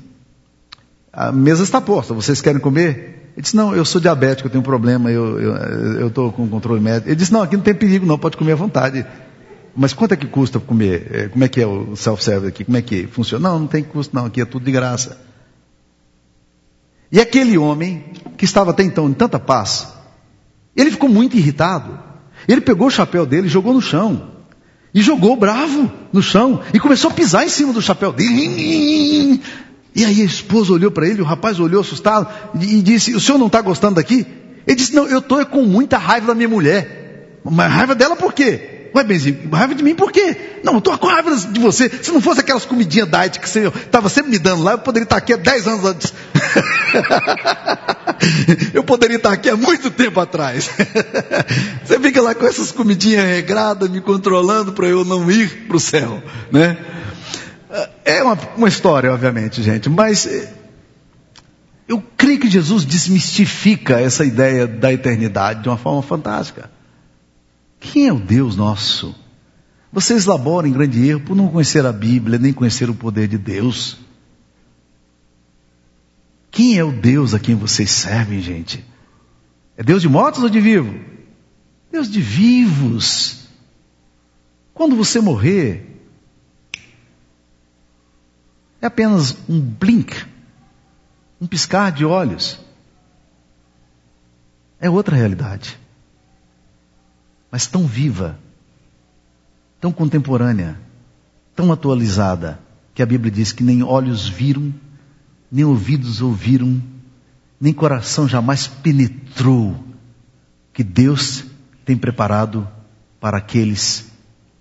A 1.17 1.33
mesa 1.33 1.63
está 1.63 1.81
posta, 1.81 2.13
vocês 2.13 2.43
querem 2.43 2.61
comer? 2.61 3.31
Ele 3.35 3.43
disse: 3.43 3.57
Não, 3.57 3.75
eu 3.75 3.87
sou 3.87 3.99
diabético, 3.99 4.49
eu 4.49 4.51
tenho 4.51 4.61
um 4.61 4.65
problema, 4.65 5.11
eu 5.11 6.09
estou 6.09 6.31
com 6.31 6.47
controle 6.47 6.79
médico. 6.79 7.09
Ele 7.09 7.17
disse: 7.17 7.33
Não, 7.33 7.41
aqui 7.41 7.57
não 7.57 7.63
tem 7.63 7.75
perigo, 7.75 8.05
não, 8.05 8.19
pode 8.19 8.37
comer 8.37 8.53
à 8.53 8.57
vontade. 8.57 9.07
Mas 9.75 9.95
quanto 9.95 10.13
é 10.13 10.17
que 10.17 10.27
custa 10.27 10.61
comer? 10.61 11.07
É, 11.11 11.29
como 11.29 11.43
é 11.43 11.49
que 11.49 11.59
é 11.59 11.67
o 11.67 11.97
self-service 11.97 12.49
aqui? 12.49 12.65
Como 12.65 12.77
é 12.77 12.83
que 12.83 13.07
funciona? 13.07 13.49
Não, 13.49 13.61
não 13.61 13.67
tem 13.67 13.83
custo, 13.83 14.15
não, 14.15 14.27
aqui 14.27 14.43
é 14.43 14.45
tudo 14.45 14.67
de 14.67 14.73
graça. 14.73 15.19
E 17.11 17.19
aquele 17.19 17.57
homem, 17.57 18.05
que 18.37 18.45
estava 18.45 18.73
até 18.73 18.83
então 18.83 19.09
em 19.09 19.15
tanta 19.15 19.39
paz, 19.39 19.89
ele 20.77 20.91
ficou 20.91 21.09
muito 21.09 21.35
irritado. 21.35 21.99
Ele 22.47 22.61
pegou 22.61 22.89
o 22.89 22.91
chapéu 22.91 23.25
dele 23.25 23.47
e 23.47 23.51
jogou 23.51 23.73
no 23.73 23.81
chão. 23.81 24.33
E 24.93 25.01
jogou 25.01 25.37
bravo 25.37 25.91
no 26.13 26.23
chão. 26.23 26.61
E 26.75 26.81
começou 26.81 27.11
a 27.11 27.15
pisar 27.15 27.45
em 27.45 27.49
cima 27.49 27.73
do 27.73 27.81
chapéu 27.81 28.13
dele. 28.13 29.41
E 29.97 30.05
aí 30.05 30.21
a 30.21 30.25
esposa 30.27 30.75
olhou 30.75 30.91
para 30.91 31.09
ele, 31.09 31.23
o 31.23 31.25
rapaz 31.25 31.59
olhou 31.59 31.81
assustado 31.81 32.29
e 32.61 32.83
disse: 32.83 33.15
O 33.15 33.21
senhor 33.21 33.39
não 33.39 33.47
está 33.47 33.63
gostando 33.63 33.95
daqui? 33.95 34.27
Ele 34.67 34.77
disse: 34.77 34.95
Não, 34.95 35.07
eu 35.07 35.21
estou 35.21 35.45
com 35.47 35.63
muita 35.63 35.97
raiva 35.97 36.27
da 36.27 36.35
minha 36.35 36.51
mulher. 36.51 37.41
Mas 37.43 37.73
raiva 37.73 37.95
dela 37.95 38.15
por 38.15 38.35
quê? 38.35 38.91
Ué, 38.95 39.03
Benzinho, 39.03 39.49
raiva 39.51 39.75
de 39.75 39.83
mim 39.83 39.95
por 39.95 40.13
quê? 40.13 40.61
Não, 40.63 40.75
eu 40.75 40.81
tô 40.83 40.97
com 40.99 41.07
raiva 41.07 41.35
de 41.35 41.59
você. 41.59 41.89
Se 41.89 42.13
não 42.13 42.21
fosse 42.21 42.41
aquelas 42.41 42.67
comidinhas 42.67 43.09
diet 43.09 43.41
que 43.41 43.49
você 43.49 43.69
estava 43.69 44.11
sempre 44.11 44.33
me 44.33 44.39
dando 44.39 44.63
lá, 44.63 44.73
eu 44.73 44.79
poderia 44.79 45.05
estar 45.05 45.17
aqui 45.17 45.33
há 45.33 45.37
10 45.37 45.67
anos 45.67 45.85
antes. 45.85 46.15
eu 48.75 48.85
poderia 48.85 49.17
estar 49.17 49.33
aqui 49.33 49.49
há 49.49 49.57
muito 49.57 49.91
tempo 49.91 50.21
atrás. 50.21 50.71
você 51.85 51.99
fica 52.01 52.21
lá 52.21 52.35
com 52.35 52.47
essas 52.47 52.71
comidinhas 52.71 53.25
regradas, 53.25 53.89
me 53.89 54.03
controlando 54.03 54.73
para 54.73 54.89
eu 54.89 55.05
não 55.07 55.31
ir 55.31 55.67
para 55.69 55.77
o 55.77 55.81
céu, 55.81 56.23
né? 56.53 56.77
É 58.05 58.23
uma, 58.23 58.39
uma 58.57 58.69
história, 58.69 59.13
obviamente, 59.13 59.63
gente, 59.63 59.89
mas 59.89 60.27
eh, 60.27 60.53
eu 61.89 62.03
creio 62.17 62.41
que 62.41 62.51
Jesus 62.51 62.85
desmistifica 62.85 64.01
essa 64.01 64.25
ideia 64.25 64.67
da 64.67 64.93
eternidade 64.93 65.63
de 65.63 65.69
uma 65.69 65.77
forma 65.77 66.03
fantástica. 66.03 66.71
Quem 67.81 68.09
é 68.09 68.13
o 68.13 68.21
Deus 68.21 68.57
nosso? 68.57 69.15
Vocês 69.93 70.27
laboram 70.27 70.69
em 70.69 70.73
grande 70.73 71.09
erro 71.09 71.21
por 71.21 71.37
não 71.37 71.49
conhecer 71.49 71.85
a 71.87 71.93
Bíblia, 71.93 72.39
nem 72.39 72.53
conhecer 72.53 72.91
o 72.91 72.95
poder 72.95 73.29
de 73.29 73.39
Deus. 73.39 73.99
Quem 76.51 76.79
é 76.79 76.85
o 76.85 76.93
Deus 76.93 77.35
a 77.35 77.39
quem 77.39 77.55
vocês 77.55 77.91
servem, 77.91 78.41
gente? 78.41 78.85
É 79.77 79.83
Deus 79.83 80.03
de 80.03 80.09
mortos 80.09 80.43
ou 80.43 80.49
de 80.49 80.61
vivos? 80.61 81.01
Deus 81.91 82.11
de 82.11 82.21
vivos. 82.21 83.47
Quando 84.75 84.97
você 84.97 85.21
morrer, 85.21 85.96
é 88.81 88.87
apenas 88.87 89.37
um 89.49 89.61
blink, 89.61 90.27
um 91.41 91.47
piscar 91.47 91.93
de 91.93 92.05
olhos. 92.05 92.59
É 94.81 94.91
outra 94.91 95.17
realidade 95.17 95.79
mas 97.57 97.67
tão 97.67 97.87
viva, 97.87 98.39
tão 99.81 99.91
contemporânea, 99.91 100.79
tão 101.55 101.73
atualizada, 101.73 102.61
que 102.95 103.03
a 103.03 103.07
Bíblia 103.07 103.31
diz 103.31 103.51
que 103.51 103.63
nem 103.63 103.83
olhos 103.83 104.29
viram, 104.29 104.75
nem 105.51 105.65
ouvidos 105.65 106.21
ouviram, 106.21 106.83
nem 107.59 107.73
coração 107.73 108.29
jamais 108.29 108.67
penetrou 108.67 109.83
que 110.73 110.85
Deus 110.85 111.45
tem 111.85 111.97
preparado 111.97 112.69
para 113.19 113.39
aqueles 113.39 114.11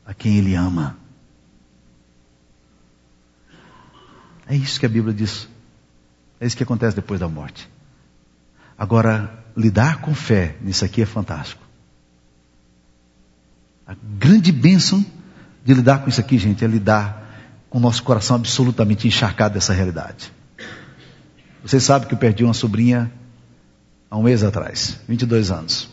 a 0.05 0.13
quem 0.13 0.37
Ele 0.37 0.55
ama. 0.55 0.97
É 4.47 4.55
isso 4.55 4.79
que 4.79 4.85
a 4.85 4.89
Bíblia 4.89 5.13
diz. 5.13 5.47
É 6.39 6.45
isso 6.45 6.55
que 6.55 6.63
acontece 6.63 6.95
depois 6.95 7.19
da 7.19 7.27
morte. 7.27 7.69
Agora, 8.77 9.43
lidar 9.55 10.01
com 10.01 10.13
fé 10.13 10.55
nisso 10.61 10.83
aqui 10.83 11.01
é 11.01 11.05
fantástico. 11.05 11.63
A 13.87 13.95
grande 14.17 14.51
bênção 14.51 15.05
de 15.63 15.73
lidar 15.73 15.99
com 15.99 16.09
isso 16.09 16.19
aqui, 16.19 16.37
gente, 16.37 16.63
é 16.63 16.67
lidar 16.67 17.25
com 17.69 17.77
o 17.77 17.81
nosso 17.81 18.03
coração 18.03 18.35
absolutamente 18.35 19.07
encharcado 19.07 19.53
dessa 19.53 19.73
realidade. 19.73 20.31
Vocês 21.63 21.83
sabem 21.83 22.07
que 22.07 22.13
eu 22.13 22.17
perdi 22.17 22.43
uma 22.43 22.53
sobrinha 22.53 23.11
há 24.09 24.17
um 24.17 24.23
mês 24.23 24.43
atrás, 24.43 24.99
22 25.07 25.51
anos. 25.51 25.89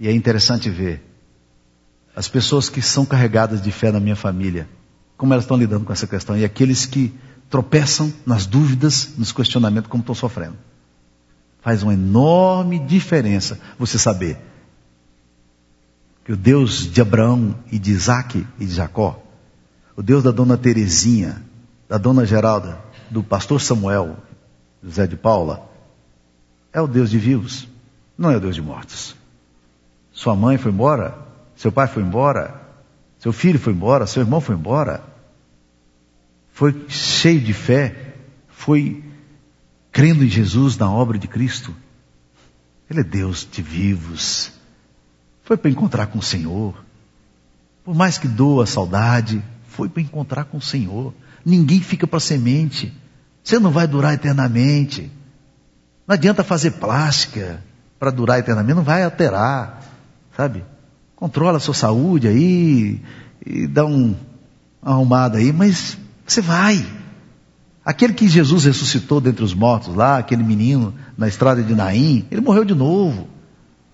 E 0.00 0.08
é 0.08 0.12
interessante 0.12 0.68
ver 0.68 1.02
as 2.14 2.28
pessoas 2.28 2.68
que 2.68 2.82
são 2.82 3.04
carregadas 3.04 3.60
de 3.60 3.70
fé 3.70 3.92
na 3.92 4.00
minha 4.00 4.16
família, 4.16 4.68
como 5.16 5.32
elas 5.32 5.44
estão 5.44 5.56
lidando 5.56 5.84
com 5.84 5.92
essa 5.92 6.06
questão, 6.06 6.36
e 6.36 6.44
aqueles 6.44 6.86
que 6.86 7.14
tropeçam 7.48 8.12
nas 8.24 8.46
dúvidas, 8.46 9.14
nos 9.16 9.32
questionamentos, 9.32 9.88
como 9.88 10.02
estão 10.02 10.14
sofrendo. 10.14 10.56
Faz 11.60 11.82
uma 11.82 11.94
enorme 11.94 12.78
diferença 12.78 13.58
você 13.78 13.98
saber 13.98 14.38
que 16.24 16.32
o 16.32 16.36
Deus 16.36 16.90
de 16.90 17.00
Abraão 17.00 17.56
e 17.70 17.78
de 17.78 17.92
Isaac 17.92 18.46
e 18.58 18.66
de 18.66 18.74
Jacó, 18.74 19.22
o 19.96 20.02
Deus 20.02 20.24
da 20.24 20.30
dona 20.30 20.56
Terezinha, 20.56 21.42
da 21.88 21.98
dona 21.98 22.26
Geralda, 22.26 22.78
do 23.10 23.22
pastor 23.22 23.60
Samuel, 23.60 24.16
José 24.82 25.06
de 25.06 25.16
Paula, 25.16 25.70
é 26.72 26.80
o 26.80 26.86
Deus 26.86 27.10
de 27.10 27.18
vivos, 27.18 27.68
não 28.18 28.30
é 28.30 28.36
o 28.36 28.40
Deus 28.40 28.54
de 28.54 28.62
mortos. 28.62 29.14
Sua 30.12 30.34
mãe 30.34 30.58
foi 30.58 30.72
embora, 30.72 31.16
seu 31.54 31.70
pai 31.70 31.86
foi 31.86 32.02
embora, 32.02 32.65
seu 33.18 33.32
filho 33.32 33.58
foi 33.58 33.72
embora, 33.72 34.06
seu 34.06 34.22
irmão 34.22 34.40
foi 34.40 34.54
embora. 34.54 35.02
Foi 36.52 36.86
cheio 36.88 37.40
de 37.40 37.52
fé, 37.52 38.14
foi 38.48 39.04
crendo 39.92 40.24
em 40.24 40.28
Jesus, 40.28 40.76
na 40.76 40.90
obra 40.90 41.18
de 41.18 41.28
Cristo. 41.28 41.74
Ele 42.88 43.00
é 43.00 43.04
Deus 43.04 43.46
de 43.50 43.62
vivos. 43.62 44.52
Foi 45.42 45.56
para 45.56 45.70
encontrar 45.70 46.06
com 46.06 46.18
o 46.18 46.22
Senhor. 46.22 46.74
Por 47.84 47.94
mais 47.94 48.18
que 48.18 48.28
doa 48.28 48.64
a 48.64 48.66
saudade, 48.66 49.42
foi 49.68 49.88
para 49.88 50.02
encontrar 50.02 50.44
com 50.44 50.58
o 50.58 50.62
Senhor. 50.62 51.14
Ninguém 51.44 51.80
fica 51.80 52.06
para 52.06 52.20
semente. 52.20 52.92
Você 53.42 53.58
não 53.58 53.70
vai 53.70 53.86
durar 53.86 54.14
eternamente. 54.14 55.10
Não 56.06 56.14
adianta 56.14 56.44
fazer 56.44 56.72
plástica 56.72 57.62
para 57.98 58.10
durar 58.10 58.38
eternamente, 58.38 58.76
não 58.76 58.84
vai 58.84 59.02
alterar, 59.02 59.82
sabe? 60.36 60.64
Controla 61.16 61.56
a 61.56 61.60
sua 61.60 61.72
saúde 61.72 62.28
aí 62.28 63.00
e 63.44 63.66
dá 63.66 63.86
um, 63.86 64.14
uma 64.82 64.92
arrumada 64.92 65.38
aí, 65.38 65.50
mas 65.50 65.96
você 66.26 66.42
vai. 66.42 66.84
Aquele 67.82 68.12
que 68.12 68.28
Jesus 68.28 68.64
ressuscitou 68.64 69.20
dentre 69.20 69.42
os 69.42 69.54
mortos 69.54 69.94
lá, 69.94 70.18
aquele 70.18 70.44
menino 70.44 70.94
na 71.16 71.26
estrada 71.26 71.62
de 71.62 71.74
Naim, 71.74 72.26
ele 72.30 72.42
morreu 72.42 72.64
de 72.64 72.74
novo. 72.74 73.28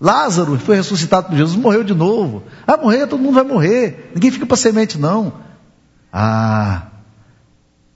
Lázaro 0.01 0.59
foi 0.59 0.75
ressuscitado 0.75 1.29
por 1.29 1.37
Jesus, 1.37 1.55
morreu 1.55 1.83
de 1.83 1.93
novo. 1.93 2.43
Ah, 2.67 2.75
morrer, 2.75 3.07
todo 3.07 3.21
mundo 3.21 3.35
vai 3.35 3.43
morrer. 3.43 4.11
Ninguém 4.13 4.31
fica 4.31 4.45
para 4.45 4.57
semente, 4.57 4.97
não. 4.97 5.33
Ah, 6.11 6.87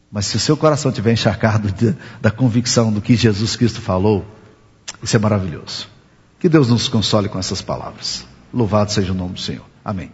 mas 0.09 0.27
se 0.27 0.37
o 0.37 0.39
seu 0.39 0.55
coração 0.55 0.89
estiver 0.89 1.11
encharcado 1.11 1.69
de, 1.69 1.93
da 2.21 2.31
convicção 2.31 2.93
do 2.93 3.01
que 3.01 3.15
Jesus 3.15 3.57
Cristo 3.57 3.81
falou, 3.81 4.25
isso 5.03 5.17
é 5.17 5.19
maravilhoso. 5.19 5.89
Que 6.39 6.47
Deus 6.47 6.69
nos 6.69 6.87
console 6.87 7.27
com 7.27 7.37
essas 7.37 7.61
palavras. 7.61 8.25
Louvado 8.53 8.91
seja 8.91 9.11
o 9.11 9.15
nome 9.15 9.33
do 9.33 9.39
Senhor. 9.39 9.65
Amém. 9.83 10.11